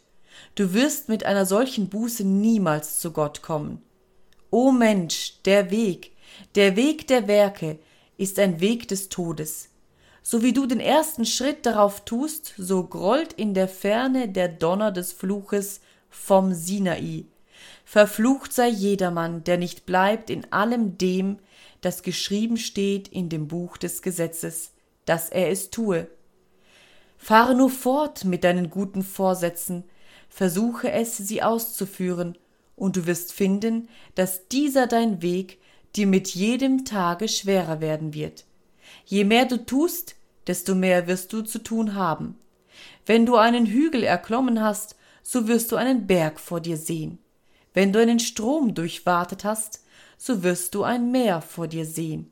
[0.55, 3.81] du wirst mit einer solchen Buße niemals zu Gott kommen.
[4.51, 6.11] O Mensch, der Weg,
[6.55, 7.79] der Weg der Werke
[8.17, 9.69] ist ein Weg des Todes.
[10.21, 14.91] So wie du den ersten Schritt darauf tust, so grollt in der Ferne der Donner
[14.91, 15.79] des Fluches
[16.13, 17.25] vom Sinai.
[17.83, 21.37] Verflucht sei jedermann, der nicht bleibt in allem dem,
[21.81, 24.71] das geschrieben steht in dem Buch des Gesetzes,
[25.05, 26.07] dass er es tue.
[27.17, 29.83] Fahre nur fort mit deinen guten Vorsätzen,
[30.29, 32.37] versuche es, sie auszuführen,
[32.75, 35.59] und du wirst finden, dass dieser dein Weg
[35.95, 38.45] dir mit jedem Tage schwerer werden wird.
[39.05, 40.15] Je mehr du tust,
[40.47, 42.37] desto mehr wirst du zu tun haben.
[43.05, 47.17] Wenn du einen Hügel erklommen hast, so wirst du einen Berg vor dir sehen.
[47.73, 49.83] Wenn du einen Strom durchwartet hast,
[50.17, 52.31] so wirst du ein Meer vor dir sehen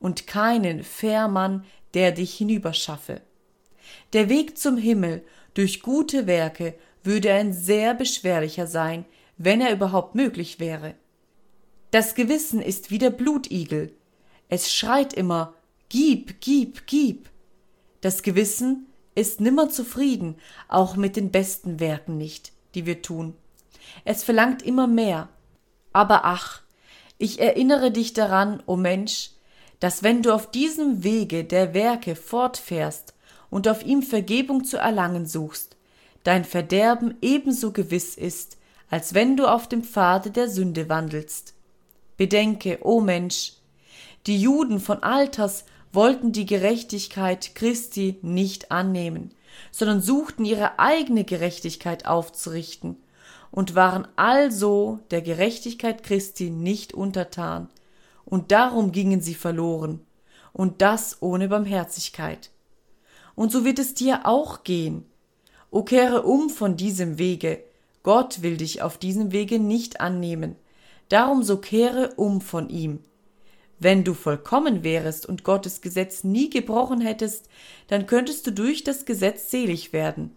[0.00, 3.20] und keinen Fährmann, der dich hinüberschaffe.
[4.12, 5.22] Der Weg zum Himmel
[5.54, 9.04] durch gute Werke würde ein sehr beschwerlicher sein,
[9.36, 10.94] wenn er überhaupt möglich wäre.
[11.90, 13.92] Das Gewissen ist wie der Blutigel.
[14.48, 15.54] Es schreit immer
[15.88, 17.28] Gib, gib, gib.
[18.00, 20.36] Das Gewissen ist nimmer zufrieden,
[20.68, 23.34] auch mit den besten Werken nicht, die wir tun.
[24.04, 25.28] Es verlangt immer mehr.
[25.92, 26.62] Aber ach,
[27.18, 29.30] ich erinnere dich daran, o oh Mensch,
[29.80, 33.14] dass wenn du auf diesem Wege der Werke fortfährst
[33.50, 35.76] und auf ihm Vergebung zu erlangen suchst,
[36.22, 38.58] dein Verderben ebenso gewiss ist,
[38.90, 41.54] als wenn du auf dem Pfade der Sünde wandelst.
[42.16, 43.54] Bedenke, o oh Mensch,
[44.26, 49.34] die Juden von Alters wollten die Gerechtigkeit Christi nicht annehmen,
[49.70, 52.96] sondern suchten ihre eigene Gerechtigkeit aufzurichten
[53.50, 57.68] und waren also der Gerechtigkeit Christi nicht untertan,
[58.24, 60.00] und darum gingen sie verloren,
[60.52, 62.50] und das ohne Barmherzigkeit
[63.40, 65.06] und so wird es dir auch gehen.
[65.70, 67.64] O kehre um von diesem Wege,
[68.02, 70.56] Gott will dich auf diesem Wege nicht annehmen,
[71.08, 73.00] darum so kehre um von ihm.
[73.82, 77.48] Wenn du vollkommen wärest und Gottes Gesetz nie gebrochen hättest,
[77.88, 80.36] dann könntest du durch das Gesetz selig werden.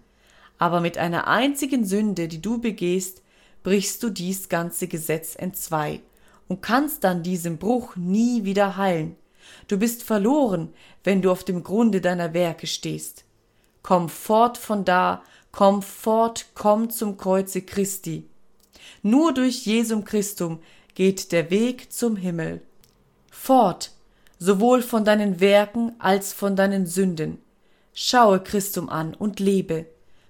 [0.57, 3.21] Aber mit einer einzigen Sünde, die du begehst,
[3.61, 5.99] brichst du dies ganze Gesetz entzwei
[6.47, 9.17] und kannst dann diesem Bruch nie wieder heilen.
[9.67, 10.69] Du bist verloren,
[11.03, 13.25] wenn du auf dem Grunde deiner Werke stehst.
[13.81, 18.23] Komm fort von da, komm fort, komm zum Kreuze Christi.
[19.01, 20.59] Nur durch Jesum Christum
[20.95, 22.61] geht der Weg zum Himmel.
[23.45, 23.91] Fort,
[24.39, 27.39] sowohl von deinen Werken als von deinen Sünden.
[27.93, 29.85] Schaue Christum an und lebe.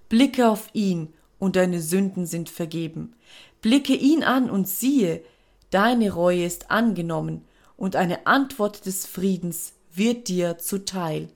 [0.08, 3.14] Blicke auf ihn, und deine Sünden sind vergeben.
[3.62, 5.22] Blicke ihn an und siehe,
[5.70, 7.44] deine Reue ist angenommen
[7.76, 11.28] und eine Antwort des Friedens wird dir zuteil.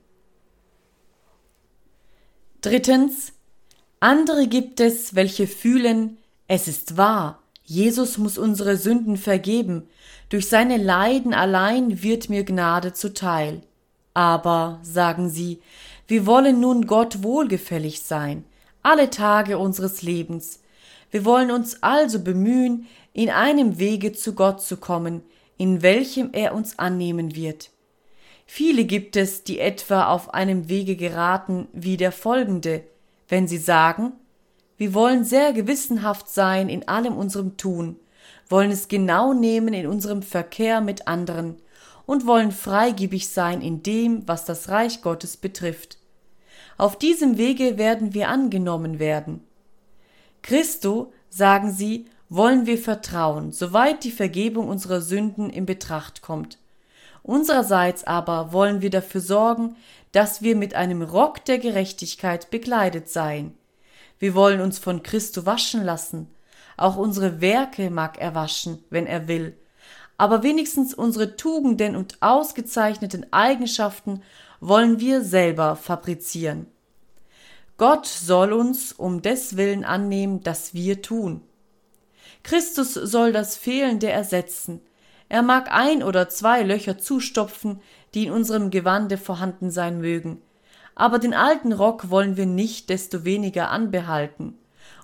[2.59, 3.31] Drittens,
[4.01, 6.17] andere gibt es, welche fühlen,
[6.49, 7.38] es ist wahr,
[7.69, 9.87] Jesus muss unsere Sünden vergeben,
[10.29, 13.61] durch seine Leiden allein wird mir Gnade zuteil.
[14.15, 15.61] Aber, sagen sie,
[16.07, 18.43] wir wollen nun Gott wohlgefällig sein,
[18.81, 20.61] alle Tage unseres Lebens.
[21.11, 25.21] Wir wollen uns also bemühen, in einem Wege zu Gott zu kommen,
[25.57, 27.69] in welchem er uns annehmen wird.
[28.47, 32.81] Viele gibt es, die etwa auf einem Wege geraten wie der folgende,
[33.27, 34.13] wenn sie sagen,
[34.79, 37.97] wir wollen sehr gewissenhaft sein in allem unserem Tun,
[38.47, 41.57] wollen es genau nehmen in unserem Verkehr mit anderen
[42.05, 45.97] und wollen freigebig sein in dem, was das Reich Gottes betrifft.
[46.77, 49.43] Auf diesem Wege werden wir angenommen werden.
[50.43, 56.57] Christo, sagen sie, wollen wir vertrauen, soweit die Vergebung unserer Sünden in Betracht kommt.
[57.21, 59.75] Unsererseits aber wollen wir dafür sorgen,
[60.13, 63.58] dass wir mit einem Rock der Gerechtigkeit bekleidet seien.
[64.19, 66.27] Wir wollen uns von Christo waschen lassen.
[66.77, 69.57] Auch unsere Werke mag er waschen, wenn er will.
[70.17, 74.21] Aber wenigstens unsere Tugenden und ausgezeichneten Eigenschaften
[74.59, 76.67] wollen wir selber fabrizieren.
[77.77, 81.41] Gott soll uns um des Willen annehmen, dass wir tun.
[82.43, 84.81] Christus soll das Fehlende ersetzen.
[85.29, 87.79] Er mag ein oder zwei Löcher zustopfen,
[88.13, 90.41] die in unserem Gewande vorhanden sein mögen.
[90.99, 94.57] Aber den alten Rock wollen wir nicht desto weniger anbehalten.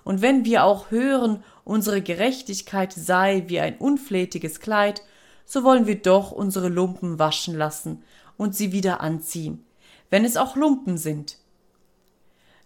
[0.04, 5.00] Und wenn wir auch hören, unsere Gerechtigkeit sei wie ein unflätiges Kleid,
[5.46, 8.02] so wollen wir doch unsere Lumpen waschen lassen
[8.36, 9.64] und sie wieder anziehen,
[10.10, 11.38] wenn es auch Lumpen sind.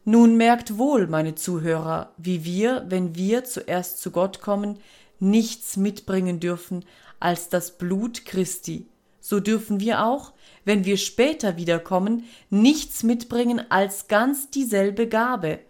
[0.05, 4.77] Nun merkt wohl, meine Zuhörer, wie wir, wenn wir zuerst zu Gott kommen,
[5.21, 6.85] nichts mitbringen dürfen
[7.21, 8.89] als das Blut Christi.
[9.21, 10.33] So dürfen wir auch,
[10.65, 15.61] wenn wir später wiederkommen, nichts mitbringen als ganz dieselbe Gabe.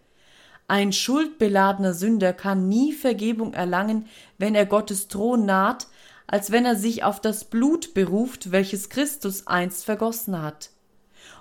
[0.68, 4.06] Ein schuldbeladener Sünder kann nie Vergebung erlangen,
[4.38, 5.88] wenn er Gottes Thron naht,
[6.26, 10.70] als wenn er sich auf das Blut beruft, welches Christus einst vergossen hat.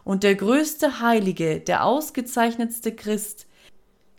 [0.04, 3.46] Und der größte Heilige, der ausgezeichnetste Christ,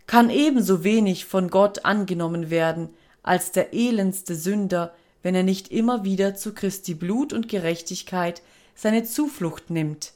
[0.07, 2.89] kann ebenso wenig von Gott angenommen werden
[3.23, 8.41] als der elendste Sünder, wenn er nicht immer wieder zu Christi Blut und Gerechtigkeit
[8.75, 10.13] seine Zuflucht nimmt.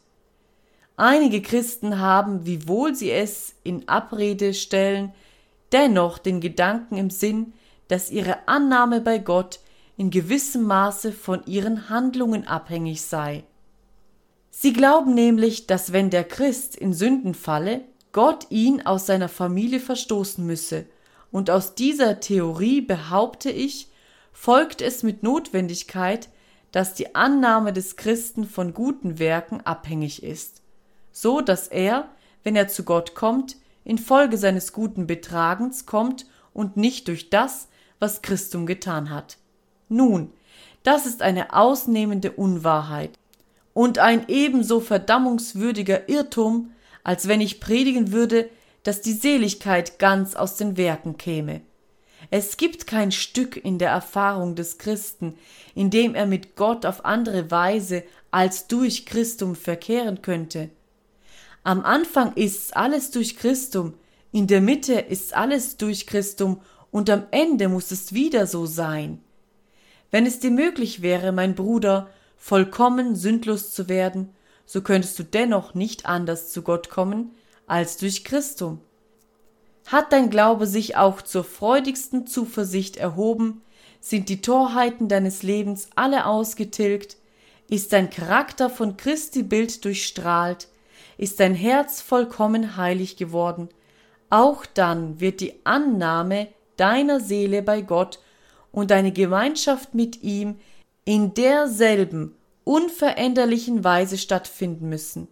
[0.98, 5.14] Einige Christen haben, wiewohl sie es in Abrede stellen,
[5.72, 7.54] dennoch den Gedanken im Sinn,
[7.88, 9.60] dass ihre Annahme bei Gott
[9.98, 13.44] in gewissem Maße von ihren Handlungen abhängig sei.
[14.52, 17.82] Sie glauben nämlich, dass wenn der Christ in Sünden falle,
[18.14, 20.86] Gott ihn aus seiner Familie verstoßen müsse,
[21.32, 23.90] und aus dieser Theorie behaupte ich,
[24.32, 26.30] folgt es mit Notwendigkeit,
[26.76, 30.62] dass die Annahme des Christen von guten Werken abhängig ist,
[31.14, 32.10] so dass er,
[32.44, 38.22] wenn er zu Gott kommt, infolge seines guten Betragens kommt und nicht durch das, was
[38.22, 39.38] Christum getan hat.
[39.88, 40.34] Nun,
[40.84, 43.18] das ist eine ausnehmende Unwahrheit
[43.74, 46.72] und ein ebenso verdammungswürdiger Irrtum,
[47.06, 48.50] als wenn ich predigen würde,
[48.84, 51.62] dass die Seligkeit ganz aus den Werken käme.
[52.30, 55.38] Es gibt kein Stück in der Erfahrung des Christen,
[55.74, 60.70] in dem er mit Gott auf andere Weise als durch Christum verkehren könnte.
[61.64, 63.94] Am Anfang ist's alles durch Christum,
[64.32, 66.62] in der Mitte ist alles durch Christum
[66.92, 69.22] und am Ende muss es wieder so sein.
[70.12, 74.30] Wenn es dir möglich wäre, mein Bruder, vollkommen sündlos zu werden,
[74.66, 77.32] so könntest du dennoch nicht anders zu Gott kommen
[77.68, 78.82] als durch Christum.
[79.86, 83.62] Hat dein Glaube sich auch zur freudigsten Zuversicht erhoben,
[84.00, 87.18] sind die Torheiten deines Lebens alle ausgetilgt,
[87.70, 90.68] ist dein Charakter von Christi Bild durchstrahlt,
[91.18, 93.70] ist dein Herz vollkommen heilig geworden,
[94.30, 98.20] auch dann wird die Annahme deiner Seele bei Gott
[98.72, 100.60] und deine Gemeinschaft mit ihm
[101.06, 105.28] in derselben unveränderlichen Weise stattfinden müssen.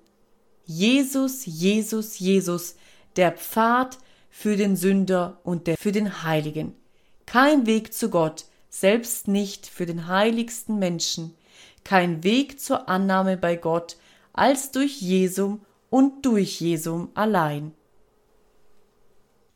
[0.65, 2.75] Jesus, Jesus, Jesus,
[3.17, 3.97] der Pfad,
[4.35, 6.73] für den Sünder und der für den Heiligen.
[7.27, 11.35] Kein Weg zu Gott, selbst nicht für den heiligsten Menschen,
[11.83, 13.95] kein Weg zur Annahme bei Gott
[14.33, 17.73] als durch Jesum und durch Jesum allein.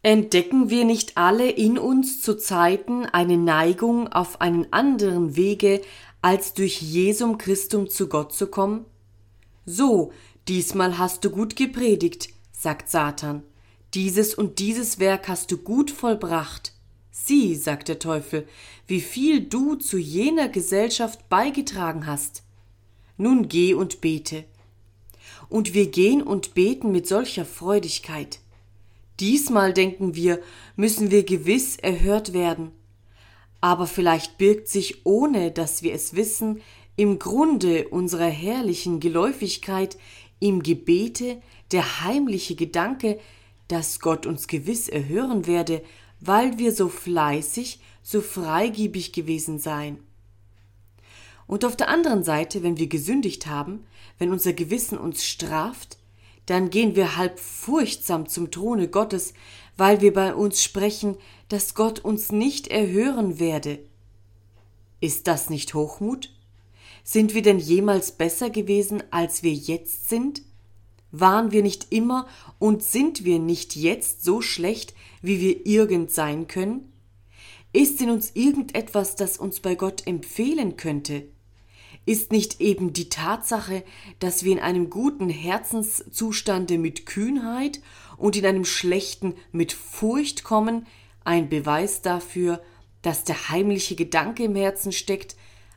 [0.04, 5.82] Entdecken wir nicht alle in uns zu Zeiten eine Neigung auf einen anderen Wege,
[6.22, 8.86] als durch Jesum Christum zu Gott zu kommen?
[9.66, 10.12] So,
[10.48, 13.42] diesmal hast du gut gepredigt, sagt Satan.
[13.98, 16.72] Dieses und dieses Werk hast du gut vollbracht.
[17.10, 18.48] Sieh, sagt der Teufel,
[18.86, 22.44] wie viel du zu jener Gesellschaft beigetragen hast.
[23.18, 24.44] Nun geh und bete.
[25.50, 28.38] Und wir gehen und beten mit solcher Freudigkeit.
[29.20, 30.44] Diesmal denken wir,
[30.76, 32.70] müssen wir gewiss erhört werden.
[33.62, 36.62] Aber vielleicht birgt sich, ohne dass wir es wissen,
[36.98, 39.98] im Grunde unserer herrlichen Geläufigkeit
[40.40, 43.20] im Gebete der heimliche Gedanke,
[43.68, 45.84] dass Gott uns gewiss erhören werde,
[46.20, 50.00] weil wir so fleißig, so freigebig gewesen seien.
[51.48, 53.86] Und auf der anderen Seite, wenn wir gesündigt haben,
[54.18, 55.98] wenn unser Gewissen uns straft,
[56.46, 59.34] dann gehen wir halb furchtsam zum Throne Gottes,
[59.76, 61.18] weil wir bei uns sprechen,
[61.50, 63.80] dass Gott uns nicht erhören werde.
[65.00, 66.32] Ist das nicht Hochmut?
[67.04, 70.42] Sind wir denn jemals besser gewesen, als wir jetzt sind?
[71.12, 72.28] Waren wir nicht immer
[72.60, 76.92] und sind wir nicht jetzt so schlecht, wie wir irgend sein können?
[77.74, 81.24] Ist in uns irgendetwas, das uns bei Gott empfehlen könnte?
[82.06, 83.84] Ist nicht eben die Tatsache,
[84.20, 87.82] dass wir in einem guten Herzenszustande mit Kühnheit
[88.18, 90.88] und in einem schlechten mit Furcht kommen,
[91.24, 92.62] ein Beweis dafür,
[93.02, 95.36] dass der heimliche Gedanke im Herzen steckt,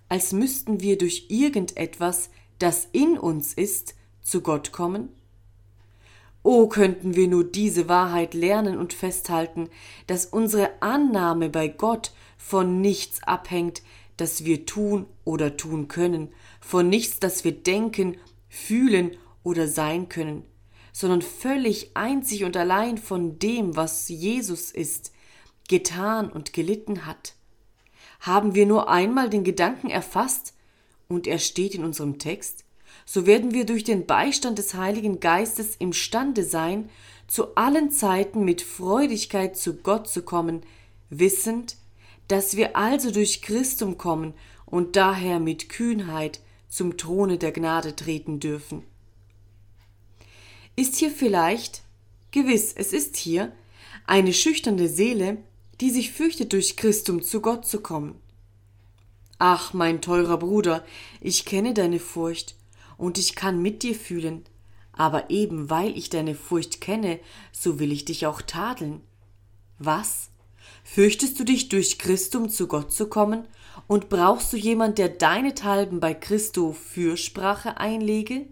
[0.08, 5.08] als müssten wir durch irgendetwas, das in uns ist, zu Gott kommen?
[6.42, 9.68] Oh, könnten wir nur diese Wahrheit lernen und festhalten,
[10.06, 13.82] dass unsere Annahme bei Gott von nichts abhängt,
[14.16, 16.28] das wir tun oder tun können,
[16.60, 18.16] von nichts, das wir denken,
[18.48, 20.44] fühlen oder sein können,
[20.92, 25.12] sondern völlig einzig und allein von dem, was Jesus ist,
[25.68, 27.34] getan und gelitten hat.
[28.20, 30.54] Haben wir nur einmal den Gedanken erfasst,
[31.08, 32.64] und er steht in unserem Text,
[33.12, 36.88] so werden wir durch den Beistand des Heiligen Geistes imstande sein,
[37.26, 40.62] zu allen Zeiten mit Freudigkeit zu Gott zu kommen,
[41.08, 41.74] wissend,
[42.28, 44.32] dass wir also durch Christum kommen
[44.64, 46.38] und daher mit Kühnheit
[46.68, 48.84] zum Throne der Gnade treten dürfen.
[50.76, 51.82] Ist hier vielleicht,
[52.30, 53.50] gewiss, es ist hier,
[54.06, 55.38] eine schüchterne Seele,
[55.80, 58.20] die sich fürchtet, durch Christum zu Gott zu kommen.
[59.40, 60.84] Ach, mein teurer Bruder,
[61.20, 62.54] ich kenne deine Furcht
[63.00, 64.44] und ich kann mit dir fühlen,
[64.92, 67.18] aber eben weil ich deine Furcht kenne,
[67.50, 69.00] so will ich dich auch tadeln.
[69.78, 70.28] Was?
[70.84, 73.48] Fürchtest du dich durch Christum zu Gott zu kommen
[73.86, 78.46] und brauchst du jemand, der deinethalben bei Christo Fürsprache einlege?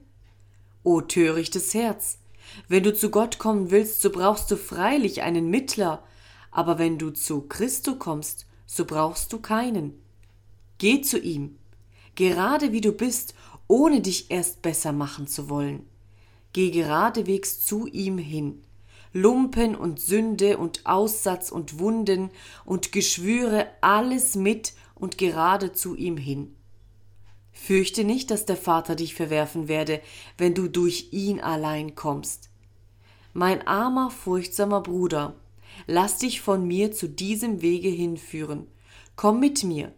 [0.83, 2.19] O törichtes Herz!
[2.67, 6.03] Wenn du zu Gott kommen willst, so brauchst du freilich einen Mittler,
[6.51, 10.01] aber wenn du zu Christo kommst, so brauchst du keinen.
[10.79, 11.59] Geh zu ihm,
[12.15, 13.35] gerade wie du bist
[13.69, 15.87] ohne dich erst besser machen zu wollen.
[16.53, 18.63] Geh geradewegs zu ihm hin.
[19.13, 22.31] Lumpen und Sünde und Aussatz und Wunden
[22.65, 26.55] und Geschwüre alles mit und gerade zu ihm hin.
[27.53, 30.01] Fürchte nicht, dass der Vater dich verwerfen werde,
[30.37, 32.51] wenn du durch ihn allein kommst.
[33.33, 35.35] Mein armer, furchtsamer Bruder,
[35.87, 38.67] lass dich von mir zu diesem Wege hinführen.
[39.17, 39.93] Komm mit mir.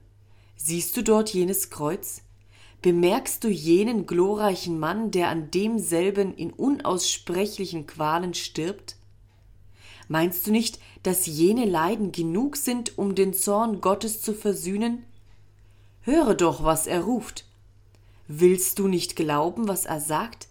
[0.56, 2.22] Siehst du dort jenes Kreuz?
[2.82, 8.96] Bemerkst du jenen glorreichen Mann, der an demselben in unaussprechlichen Qualen stirbt?
[10.08, 15.04] Meinst du nicht, dass jene Leiden genug sind, um den Zorn Gottes zu versühnen?
[16.02, 17.44] Höre doch, was er ruft.
[18.26, 20.48] Willst du nicht glauben, was er sagt?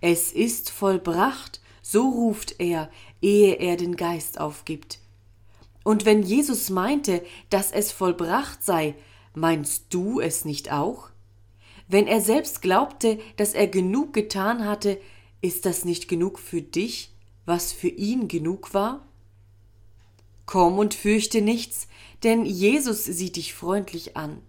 [0.00, 2.90] Es ist vollbracht, so ruft er,
[3.20, 4.98] ehe er den Geist aufgibt.
[5.84, 8.96] Und wenn Jesus meinte, dass es vollbracht sei,
[9.34, 11.11] meinst du es nicht auch?
[11.92, 14.98] Wenn er selbst glaubte, dass er genug getan hatte,
[15.42, 17.12] ist das nicht genug für dich,
[17.44, 19.06] was für ihn genug war?
[20.46, 21.88] Komm und fürchte nichts,
[22.22, 24.40] denn Jesus sieht dich freundlich an.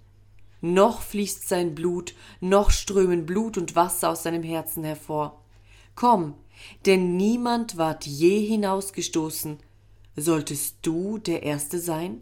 [0.61, 5.43] Noch fließt sein Blut, noch strömen Blut und Wasser aus seinem Herzen hervor.
[5.95, 6.35] Komm,
[6.85, 9.57] denn niemand ward je hinausgestoßen.
[10.15, 12.21] Solltest du der Erste sein?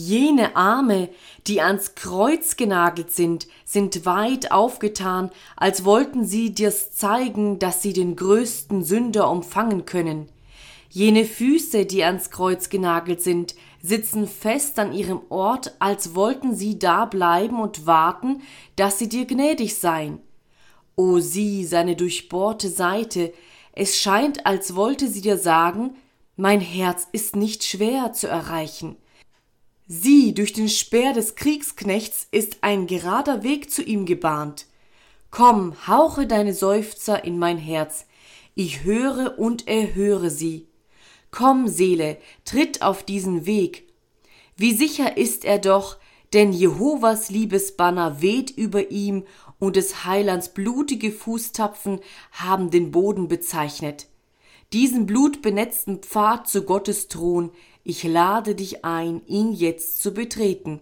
[0.00, 1.08] Jene Arme,
[1.48, 7.92] die ans Kreuz genagelt sind, sind weit aufgetan, als wollten sie dir's zeigen, dass sie
[7.92, 10.28] den größten Sünder umfangen können.
[10.88, 16.78] Jene Füße, die ans Kreuz genagelt sind, sitzen fest an ihrem Ort, als wollten sie
[16.78, 18.42] da bleiben und warten,
[18.76, 20.20] dass sie dir gnädig seien.
[20.94, 23.32] O sieh seine durchbohrte Seite,
[23.72, 25.96] es scheint, als wollte sie dir sagen,
[26.36, 28.96] mein Herz ist nicht schwer zu erreichen.
[29.90, 34.66] Sieh, durch den Speer des Kriegsknechts ist ein gerader Weg zu ihm gebahnt.
[35.30, 38.04] Komm, hauche deine Seufzer in mein Herz,
[38.54, 40.66] ich höre und erhöre sie.
[41.30, 43.88] Komm, Seele, tritt auf diesen Weg.
[44.56, 45.96] Wie sicher ist er doch,
[46.34, 49.24] denn Jehovas Liebesbanner weht über ihm
[49.58, 52.00] und des Heilands blutige Fußtapfen
[52.32, 54.06] haben den Boden bezeichnet.
[54.74, 57.52] Diesen blutbenetzten Pfad zu Gottes Thron
[57.88, 60.80] ich lade dich ein, ihn jetzt zu betreten.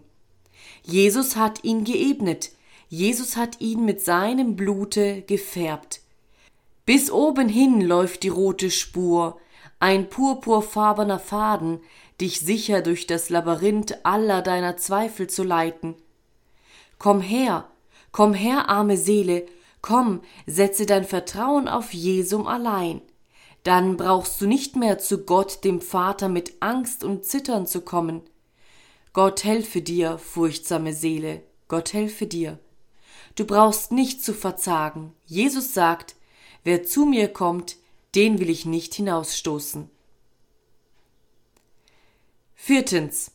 [0.83, 2.51] Jesus hat ihn geebnet,
[2.89, 6.01] Jesus hat ihn mit seinem Blute gefärbt.
[6.85, 9.39] Bis oben hin läuft die rote Spur,
[9.79, 11.79] ein purpurfarbener Faden,
[12.19, 15.95] dich sicher durch das Labyrinth aller deiner Zweifel zu leiten.
[16.99, 17.69] Komm her,
[18.11, 19.45] komm her, arme Seele,
[19.81, 23.01] komm, setze dein Vertrauen auf Jesum allein
[23.63, 28.21] dann brauchst du nicht mehr zu Gott, dem Vater, mit Angst und Zittern zu kommen.
[29.13, 32.59] Gott helfe dir, furchtsame Seele, Gott helfe dir.
[33.35, 35.13] Du brauchst nicht zu verzagen.
[35.25, 36.15] Jesus sagt,
[36.63, 37.77] wer zu mir kommt,
[38.15, 39.89] den will ich nicht hinausstoßen.
[42.55, 43.31] Viertens.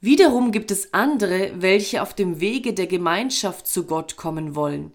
[0.00, 4.92] Wiederum gibt es andere, welche auf dem Wege der Gemeinschaft zu Gott kommen wollen.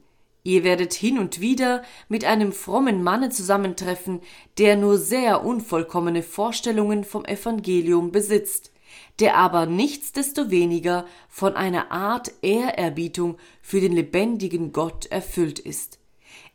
[0.49, 4.21] Ihr werdet hin und wieder mit einem frommen Manne zusammentreffen,
[4.57, 8.71] der nur sehr unvollkommene Vorstellungen vom Evangelium besitzt,
[9.19, 15.99] der aber nichtsdestoweniger von einer Art Ehrerbietung für den lebendigen Gott erfüllt ist.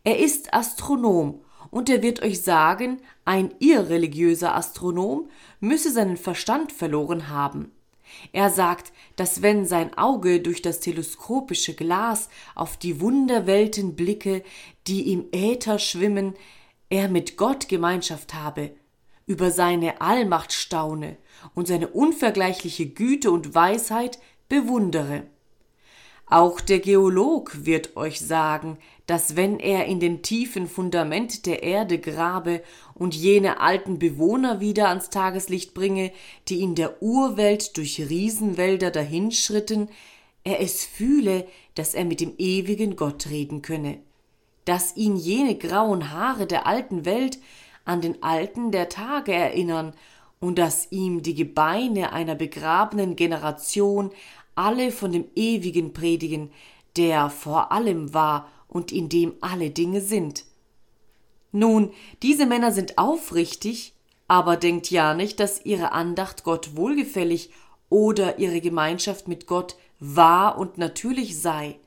[0.03, 5.31] Er ist Astronom und er wird euch sagen, ein irreligiöser Astronom
[5.61, 7.71] müsse seinen Verstand verloren haben.
[8.33, 14.43] Er sagt, dass wenn sein Auge durch das teleskopische Glas auf die Wunderwelten blicke,
[14.87, 16.35] die im Äther schwimmen,
[16.91, 18.73] er mit Gott Gemeinschaft habe,
[19.27, 21.17] über seine Allmacht staune
[21.55, 25.25] und seine unvergleichliche Güte und Weisheit bewundere.
[26.27, 31.99] Auch der Geolog wird euch sagen, dass wenn er in den tiefen Fundament der Erde
[31.99, 32.63] grabe
[32.95, 36.13] und jene alten Bewohner wieder ans Tageslicht bringe,
[36.49, 39.89] die in der Urwelt durch Riesenwälder dahinschritten,
[40.45, 43.99] er es fühle, dass er mit dem ewigen Gott reden könne,
[44.65, 47.39] dass ihn jene grauen Haare der alten Welt
[47.85, 49.93] an den Alten der Tage erinnern
[50.41, 54.11] und dass ihm die Gebeine einer begrabenen Generation
[54.55, 56.51] alle von dem Ewigen predigen,
[56.97, 60.45] der vor allem war und in dem alle Dinge sind.
[61.53, 61.93] Nun,
[62.23, 63.93] diese Männer sind aufrichtig,
[64.27, 67.51] aber denkt ja nicht, dass ihre Andacht Gott wohlgefällig
[67.91, 71.79] oder ihre Gemeinschaft mit Gott wahr und natürlich sei.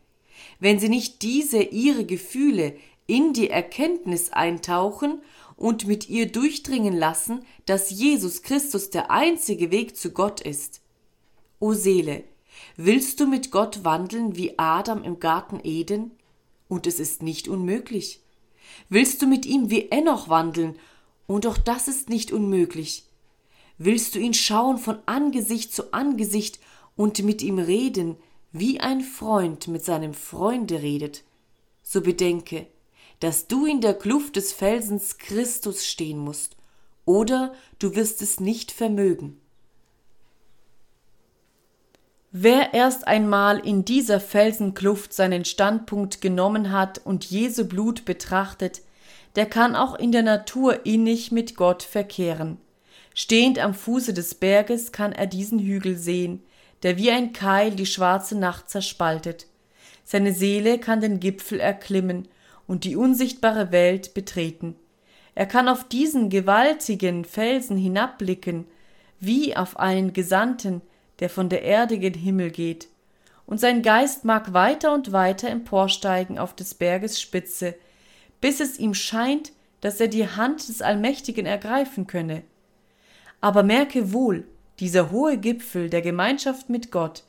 [0.59, 5.22] Wenn sie nicht diese ihre Gefühle in die Erkenntnis eintauchen
[5.55, 10.82] und mit ihr durchdringen lassen, dass Jesus Christus der einzige Weg zu Gott ist.
[11.59, 12.24] O Seele,
[12.80, 16.11] Willst du mit Gott wandeln wie Adam im Garten Eden?
[16.67, 18.21] Und es ist nicht unmöglich.
[18.88, 20.78] Willst du mit ihm wie Enoch wandeln?
[21.25, 23.05] Und auch das ist nicht unmöglich.
[23.80, 26.59] Willst du ihn schauen von Angesicht zu Angesicht
[26.95, 28.15] und mit ihm reden,
[28.51, 31.23] wie ein Freund mit seinem Freunde redet?
[31.82, 32.67] So bedenke,
[33.21, 36.55] dass du in der Kluft des Felsens Christus stehen musst,
[37.05, 39.41] oder du wirst es nicht vermögen.
[42.40, 48.84] Wer erst einmal in dieser Felsenkluft seinen Standpunkt genommen hat und Jesu Blut betrachtet,
[49.36, 52.60] der kann auch in der Natur innig mit Gott verkehren.
[53.16, 56.44] Stehend am Fuße des Berges kann er diesen Hügel sehen,
[56.84, 59.48] der wie ein Keil die schwarze Nacht zerspaltet.
[60.04, 62.28] Seine Seele kann den Gipfel erklimmen
[62.68, 64.76] und die unsichtbare Welt betreten.
[65.34, 68.68] Er kann auf diesen gewaltigen Felsen hinabblicken,
[69.20, 70.84] wie auf einen Gesandten,
[71.20, 72.88] der von der Erde gen Himmel geht,
[73.45, 77.76] und sein Geist mag weiter und weiter emporsteigen auf des Berges Spitze,
[78.41, 82.43] bis es ihm scheint, dass er die Hand des Allmächtigen ergreifen könne.
[83.39, 84.45] Aber merke wohl,
[84.80, 87.24] dieser hohe Gipfel der Gemeinschaft mit Gott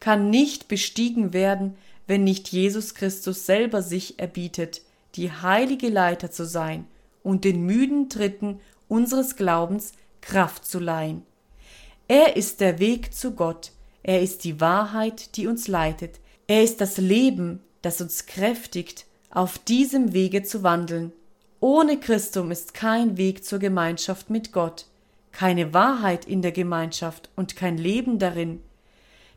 [0.00, 1.76] kann nicht bestiegen werden,
[2.06, 4.82] wenn nicht Jesus Christus selber sich erbietet,
[5.16, 6.86] die heilige Leiter zu sein
[7.22, 11.22] und den müden Tritten unseres Glaubens Kraft zu leihen.
[12.06, 16.82] Er ist der Weg zu Gott, er ist die Wahrheit, die uns leitet, er ist
[16.82, 21.12] das Leben, das uns kräftigt, auf diesem Wege zu wandeln.
[21.60, 24.84] Ohne Christum ist kein Weg zur Gemeinschaft mit Gott,
[25.32, 28.60] keine Wahrheit in der Gemeinschaft und kein Leben darin.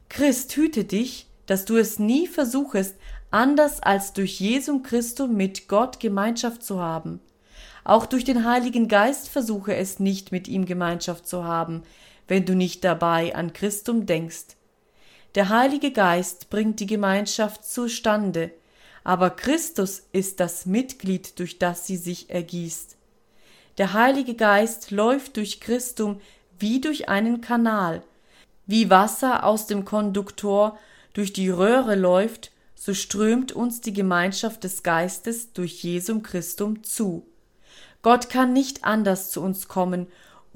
[0.09, 2.95] Christ hüte dich, dass du es nie versuchest,
[3.31, 7.21] anders als durch Jesum Christum mit Gott Gemeinschaft zu haben.
[7.85, 11.83] Auch durch den Heiligen Geist versuche es nicht mit ihm Gemeinschaft zu haben,
[12.27, 14.55] wenn du nicht dabei an Christum denkst.
[15.35, 18.51] Der Heilige Geist bringt die Gemeinschaft zustande,
[19.03, 22.97] aber Christus ist das Mitglied, durch das sie sich ergießt.
[23.77, 26.19] Der Heilige Geist läuft durch Christum
[26.59, 28.01] wie durch einen Kanal.
[28.65, 30.77] Wie Wasser aus dem Konduktor
[31.13, 37.25] durch die Röhre läuft, so strömt uns die Gemeinschaft des Geistes durch Jesum Christum zu.
[38.01, 40.07] Gott kann nicht anders zu uns kommen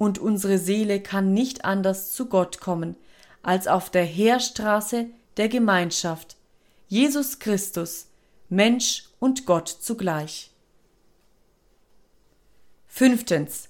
[0.02, 2.96] und unsere Seele kann nicht anders zu Gott kommen,
[3.40, 6.34] als auf der Heerstraße der Gemeinschaft.
[6.88, 8.08] Jesus Christus,
[8.48, 10.50] Mensch und Gott zugleich.
[12.88, 13.68] Fünftens.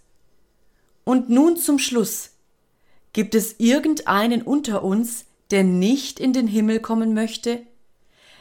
[1.04, 2.30] Und nun zum Schluss.
[3.12, 7.60] Gibt es irgendeinen unter uns, der nicht in den Himmel kommen möchte?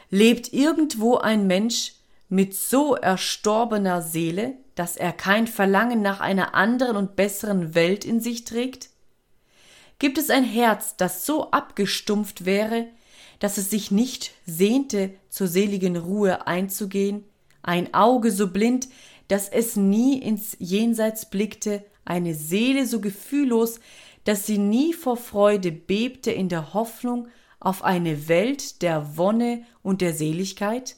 [0.08, 1.92] Lebt irgendwo ein Mensch
[2.30, 8.20] mit so erstorbener Seele, dass er kein Verlangen nach einer anderen und besseren Welt in
[8.20, 8.90] sich trägt?
[9.98, 12.86] Gibt es ein Herz, das so abgestumpft wäre,
[13.38, 17.24] dass es sich nicht sehnte, zur seligen Ruhe einzugehen,
[17.62, 18.88] ein Auge so blind,
[19.28, 23.80] dass es nie ins Jenseits blickte, eine Seele so gefühllos,
[24.24, 27.28] dass sie nie vor Freude bebte in der Hoffnung
[27.60, 30.96] auf eine Welt der Wonne und der Seligkeit?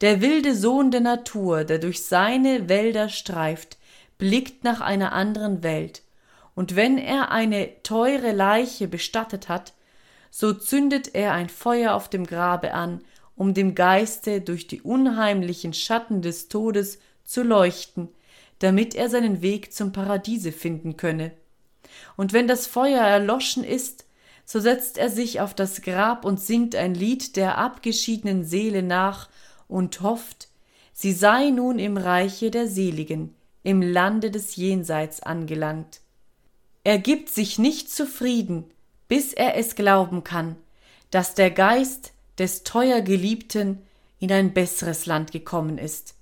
[0.00, 3.76] Der wilde Sohn der Natur, der durch seine Wälder streift,
[4.16, 6.02] blickt nach einer anderen Welt,
[6.54, 9.72] und wenn er eine teure Leiche bestattet hat,
[10.30, 13.02] so zündet er ein Feuer auf dem Grabe an,
[13.36, 18.08] um dem Geiste durch die unheimlichen Schatten des Todes zu leuchten,
[18.58, 21.32] damit er seinen Weg zum Paradiese finden könne.
[22.16, 24.06] Und wenn das Feuer erloschen ist,
[24.44, 29.28] so setzt er sich auf das Grab und singt ein Lied der abgeschiedenen Seele nach
[29.70, 30.48] und hofft,
[30.92, 36.00] sie sei nun im Reiche der Seligen, im Lande des Jenseits angelangt.
[36.84, 38.64] Er gibt sich nicht zufrieden,
[39.08, 40.56] bis er es glauben kann,
[41.10, 43.78] dass der Geist des teuer Geliebten
[44.18, 46.14] in ein besseres Land gekommen ist.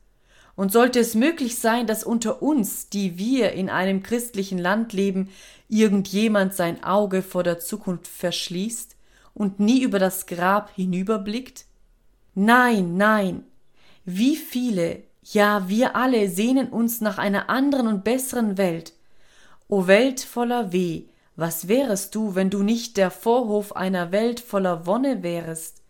[0.57, 5.31] Und sollte es möglich sein, dass unter uns, die wir in einem christlichen Land leben,
[5.69, 8.97] irgendjemand sein Auge vor der Zukunft verschließt
[9.35, 11.68] und nie über das Grab hinüberblickt?
[12.41, 13.43] Nein, nein.
[14.05, 18.93] Wie viele, ja wir alle sehnen uns nach einer anderen und besseren Welt.
[19.67, 24.87] O Welt voller Weh, was wärest du, wenn du nicht der Vorhof einer Welt voller
[24.87, 25.83] Wonne wärest?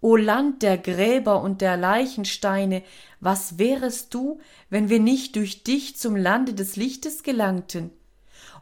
[0.00, 2.82] O Land der Gräber und der Leichensteine,
[3.20, 4.40] was wärest du,
[4.70, 7.90] wenn wir nicht durch dich zum Lande des Lichtes gelangten?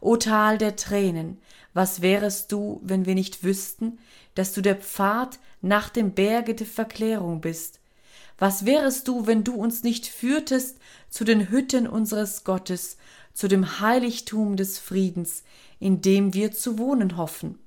[0.00, 1.38] O Tal der Tränen,
[1.74, 4.00] was wärest du, wenn wir nicht wüssten,
[4.34, 7.80] dass du der Pfad nach dem Berge der Verklärung bist?
[8.38, 10.78] Was wärest du, wenn du uns nicht führtest
[11.10, 12.96] zu den Hütten unseres Gottes,
[13.34, 15.44] zu dem Heiligtum des Friedens,
[15.78, 17.58] in dem wir zu wohnen hoffen.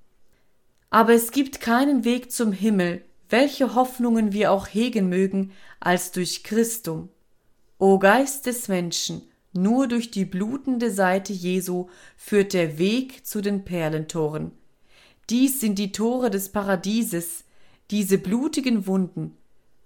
[0.90, 6.44] Aber es gibt keinen Weg zum Himmel, welche Hoffnungen wir auch hegen mögen, als durch
[6.44, 7.10] Christum.
[7.80, 13.66] O Geist des Menschen, nur durch die blutende Seite Jesu führt der Weg zu den
[13.66, 14.52] Perlentoren.
[15.30, 17.46] Dies sind die Tore des Paradieses,
[17.92, 19.38] diese blutigen Wunden.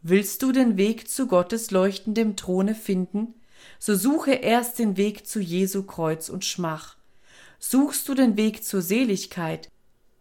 [0.01, 3.33] Willst du den Weg zu Gottes leuchtendem Throne finden?
[3.79, 6.95] So suche erst den Weg zu Jesu Kreuz und Schmach.
[7.59, 9.69] Suchst du den Weg zur Seligkeit,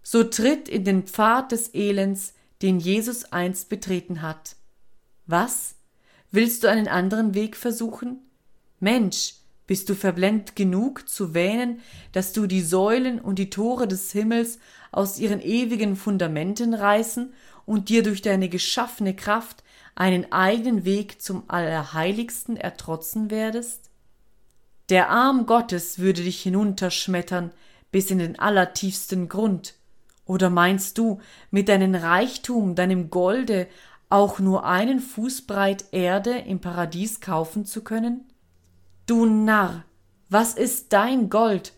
[0.02, 4.56] so tritt in den Pfad des Elends, den Jesus einst betreten hat.
[5.26, 5.74] Was?
[6.30, 8.18] Willst du einen anderen Weg versuchen?
[8.80, 9.34] Mensch,
[9.66, 11.80] bist du verblendet genug zu wähnen,
[12.12, 14.58] dass du die Säulen und die Tore des Himmels
[14.92, 17.32] aus ihren ewigen Fundamenten reißen
[17.64, 19.64] und dir durch deine geschaffene Kraft
[19.94, 23.90] einen eigenen Weg zum Allerheiligsten ertrotzen werdest?
[24.88, 27.50] Der Arm Gottes würde dich hinunterschmettern
[27.90, 29.74] bis in den allertiefsten Grund.
[30.26, 33.68] Oder meinst du, mit deinem Reichtum, deinem Golde,
[34.08, 38.24] auch nur einen Fußbreit Erde im Paradies kaufen zu können?
[39.06, 39.84] Du Narr,
[40.30, 41.72] was ist dein Gold,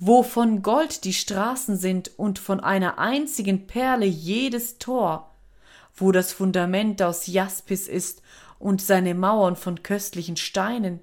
[0.00, 5.32] wo von Gold die Straßen sind und von einer einzigen Perle jedes Tor,
[5.94, 8.20] wo das Fundament aus Jaspis ist
[8.58, 10.98] und seine Mauern von köstlichen Steinen?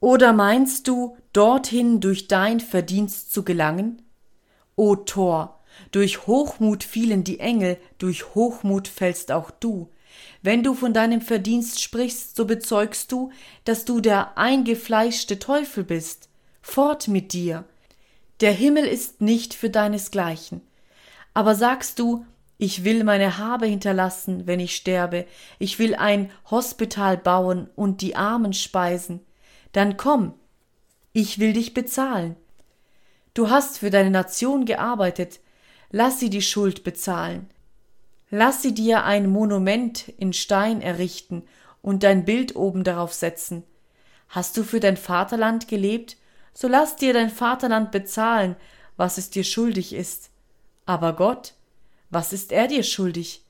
[0.00, 4.02] Oder meinst du, dorthin durch dein Verdienst zu gelangen?
[4.74, 5.60] O Tor,
[5.92, 9.91] durch Hochmut fielen die Engel, durch Hochmut fällst auch du.
[10.42, 13.30] Wenn du von deinem Verdienst sprichst, so bezeugst du,
[13.64, 16.28] dass du der eingefleischte Teufel bist.
[16.60, 17.64] Fort mit dir.
[18.40, 20.60] Der Himmel ist nicht für deinesgleichen.
[21.32, 22.26] Aber sagst du,
[22.58, 25.26] ich will meine Habe hinterlassen, wenn ich sterbe,
[25.58, 29.20] ich will ein Hospital bauen und die Armen speisen,
[29.72, 30.34] dann komm,
[31.12, 32.36] ich will dich bezahlen.
[33.34, 35.40] Du hast für deine Nation gearbeitet,
[35.90, 37.48] lass sie die Schuld bezahlen.
[38.34, 41.42] Lass sie dir ein Monument in Stein errichten
[41.82, 43.62] und dein Bild oben darauf setzen.
[44.30, 46.16] Hast du für dein Vaterland gelebt,
[46.54, 48.56] so lass dir dein Vaterland bezahlen,
[48.96, 50.30] was es dir schuldig ist.
[50.86, 51.52] Aber Gott,
[52.08, 53.44] was ist er dir schuldig?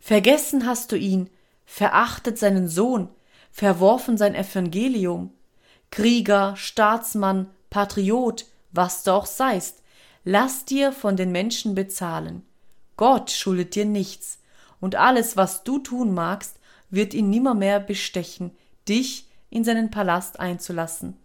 [0.00, 1.28] Vergessen hast du ihn,
[1.66, 3.10] verachtet seinen Sohn,
[3.50, 5.34] verworfen sein Evangelium.
[5.90, 9.82] Krieger, Staatsmann, Patriot, was du auch seist,
[10.24, 12.46] lass dir von den Menschen bezahlen.
[13.02, 14.38] Gott schuldet dir nichts,
[14.78, 18.52] und alles, was du tun magst, wird ihn nimmermehr bestechen,
[18.88, 21.16] dich in seinen Palast einzulassen.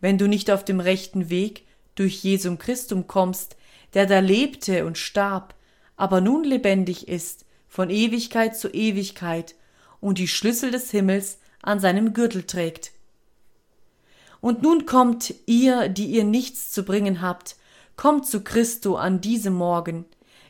[0.00, 1.66] Wenn du nicht auf dem rechten Weg
[1.96, 3.56] durch Jesum Christum kommst,
[3.94, 5.56] der da lebte und starb,
[5.96, 9.56] aber nun lebendig ist, von Ewigkeit zu Ewigkeit,
[10.00, 12.92] und die Schlüssel des Himmels an seinem Gürtel trägt.
[14.40, 17.56] Und nun kommt ihr, die ihr nichts zu bringen habt,
[17.96, 20.04] kommt zu Christo an diesem Morgen,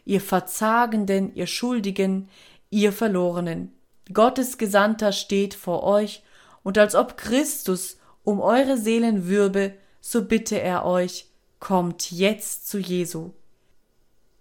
[0.08, 2.28] ihr Verzagenden, ihr Schuldigen,
[2.70, 3.72] ihr Verlorenen.
[4.12, 6.22] Gottes Gesandter steht vor euch,
[6.62, 11.26] und als ob Christus um eure Seelen würbe, so bitte er euch,
[11.60, 13.30] kommt jetzt zu Jesu.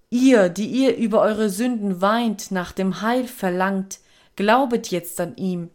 [0.09, 3.99] Ihr, die ihr über eure Sünden weint, nach dem Heil verlangt,
[4.37, 5.69] glaubet jetzt an ihm.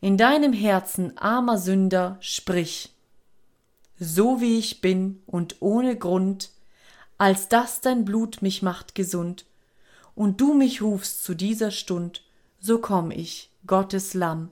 [0.00, 2.92] In deinem Herzen, armer Sünder, sprich.
[4.00, 6.50] So wie ich bin und ohne Grund,
[7.18, 9.44] als dass dein Blut mich macht gesund,
[10.14, 12.24] und du mich rufst zu dieser Stund,
[12.60, 14.50] so komm ich, Gottes Lamm.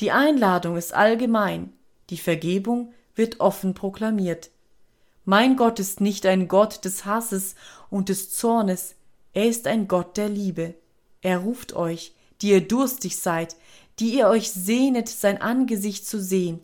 [0.00, 1.72] Die Einladung ist allgemein,
[2.10, 4.50] die Vergebung wird offen proklamiert.
[5.24, 7.54] Mein Gott ist nicht ein Gott des Hasses
[7.90, 8.94] und des Zornes,
[9.32, 10.74] er ist ein Gott der Liebe.
[11.20, 13.56] Er ruft euch, die ihr durstig seid,
[13.98, 16.60] die ihr euch sehnet, sein Angesicht zu sehen.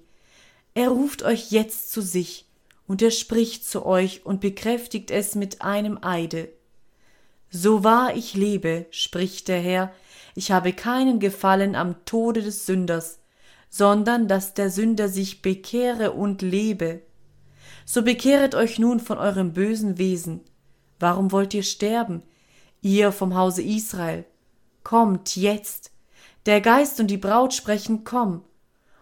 [0.74, 2.43] Er ruft euch jetzt zu sich,
[2.86, 6.48] und er spricht zu euch und bekräftigt es mit einem Eide.
[7.50, 9.92] So wahr ich lebe, spricht der Herr,
[10.34, 13.20] ich habe keinen Gefallen am Tode des Sünders,
[13.70, 17.02] sondern dass der Sünder sich bekehre und lebe.
[17.84, 20.40] So bekehret euch nun von eurem bösen Wesen.
[20.98, 22.22] Warum wollt ihr sterben,
[22.82, 24.24] ihr vom Hause Israel?
[24.82, 25.92] Kommt jetzt.
[26.46, 28.42] Der Geist und die Braut sprechen, komm.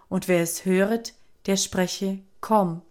[0.08, 1.14] Und wer es höret,
[1.46, 2.82] der spreche, komm.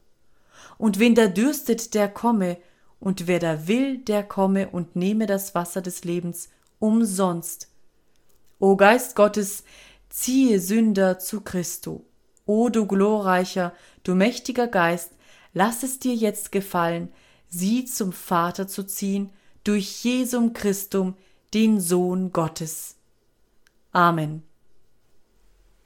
[0.78, 2.58] Und wen da dürstet, der komme,
[3.00, 6.50] und wer da will, der komme und nehme das Wasser des Lebens
[6.80, 7.70] umsonst.
[8.60, 9.64] O Geist Gottes,
[10.10, 12.06] ziehe Sünder zu Christo.
[12.46, 15.12] O du glorreicher, du mächtiger Geist,
[15.54, 17.10] lass es dir jetzt gefallen,
[17.50, 19.32] sie zum Vater zu ziehen,
[19.64, 21.16] durch Jesum Christum,
[21.54, 22.96] den Sohn Gottes.
[23.92, 24.44] Amen.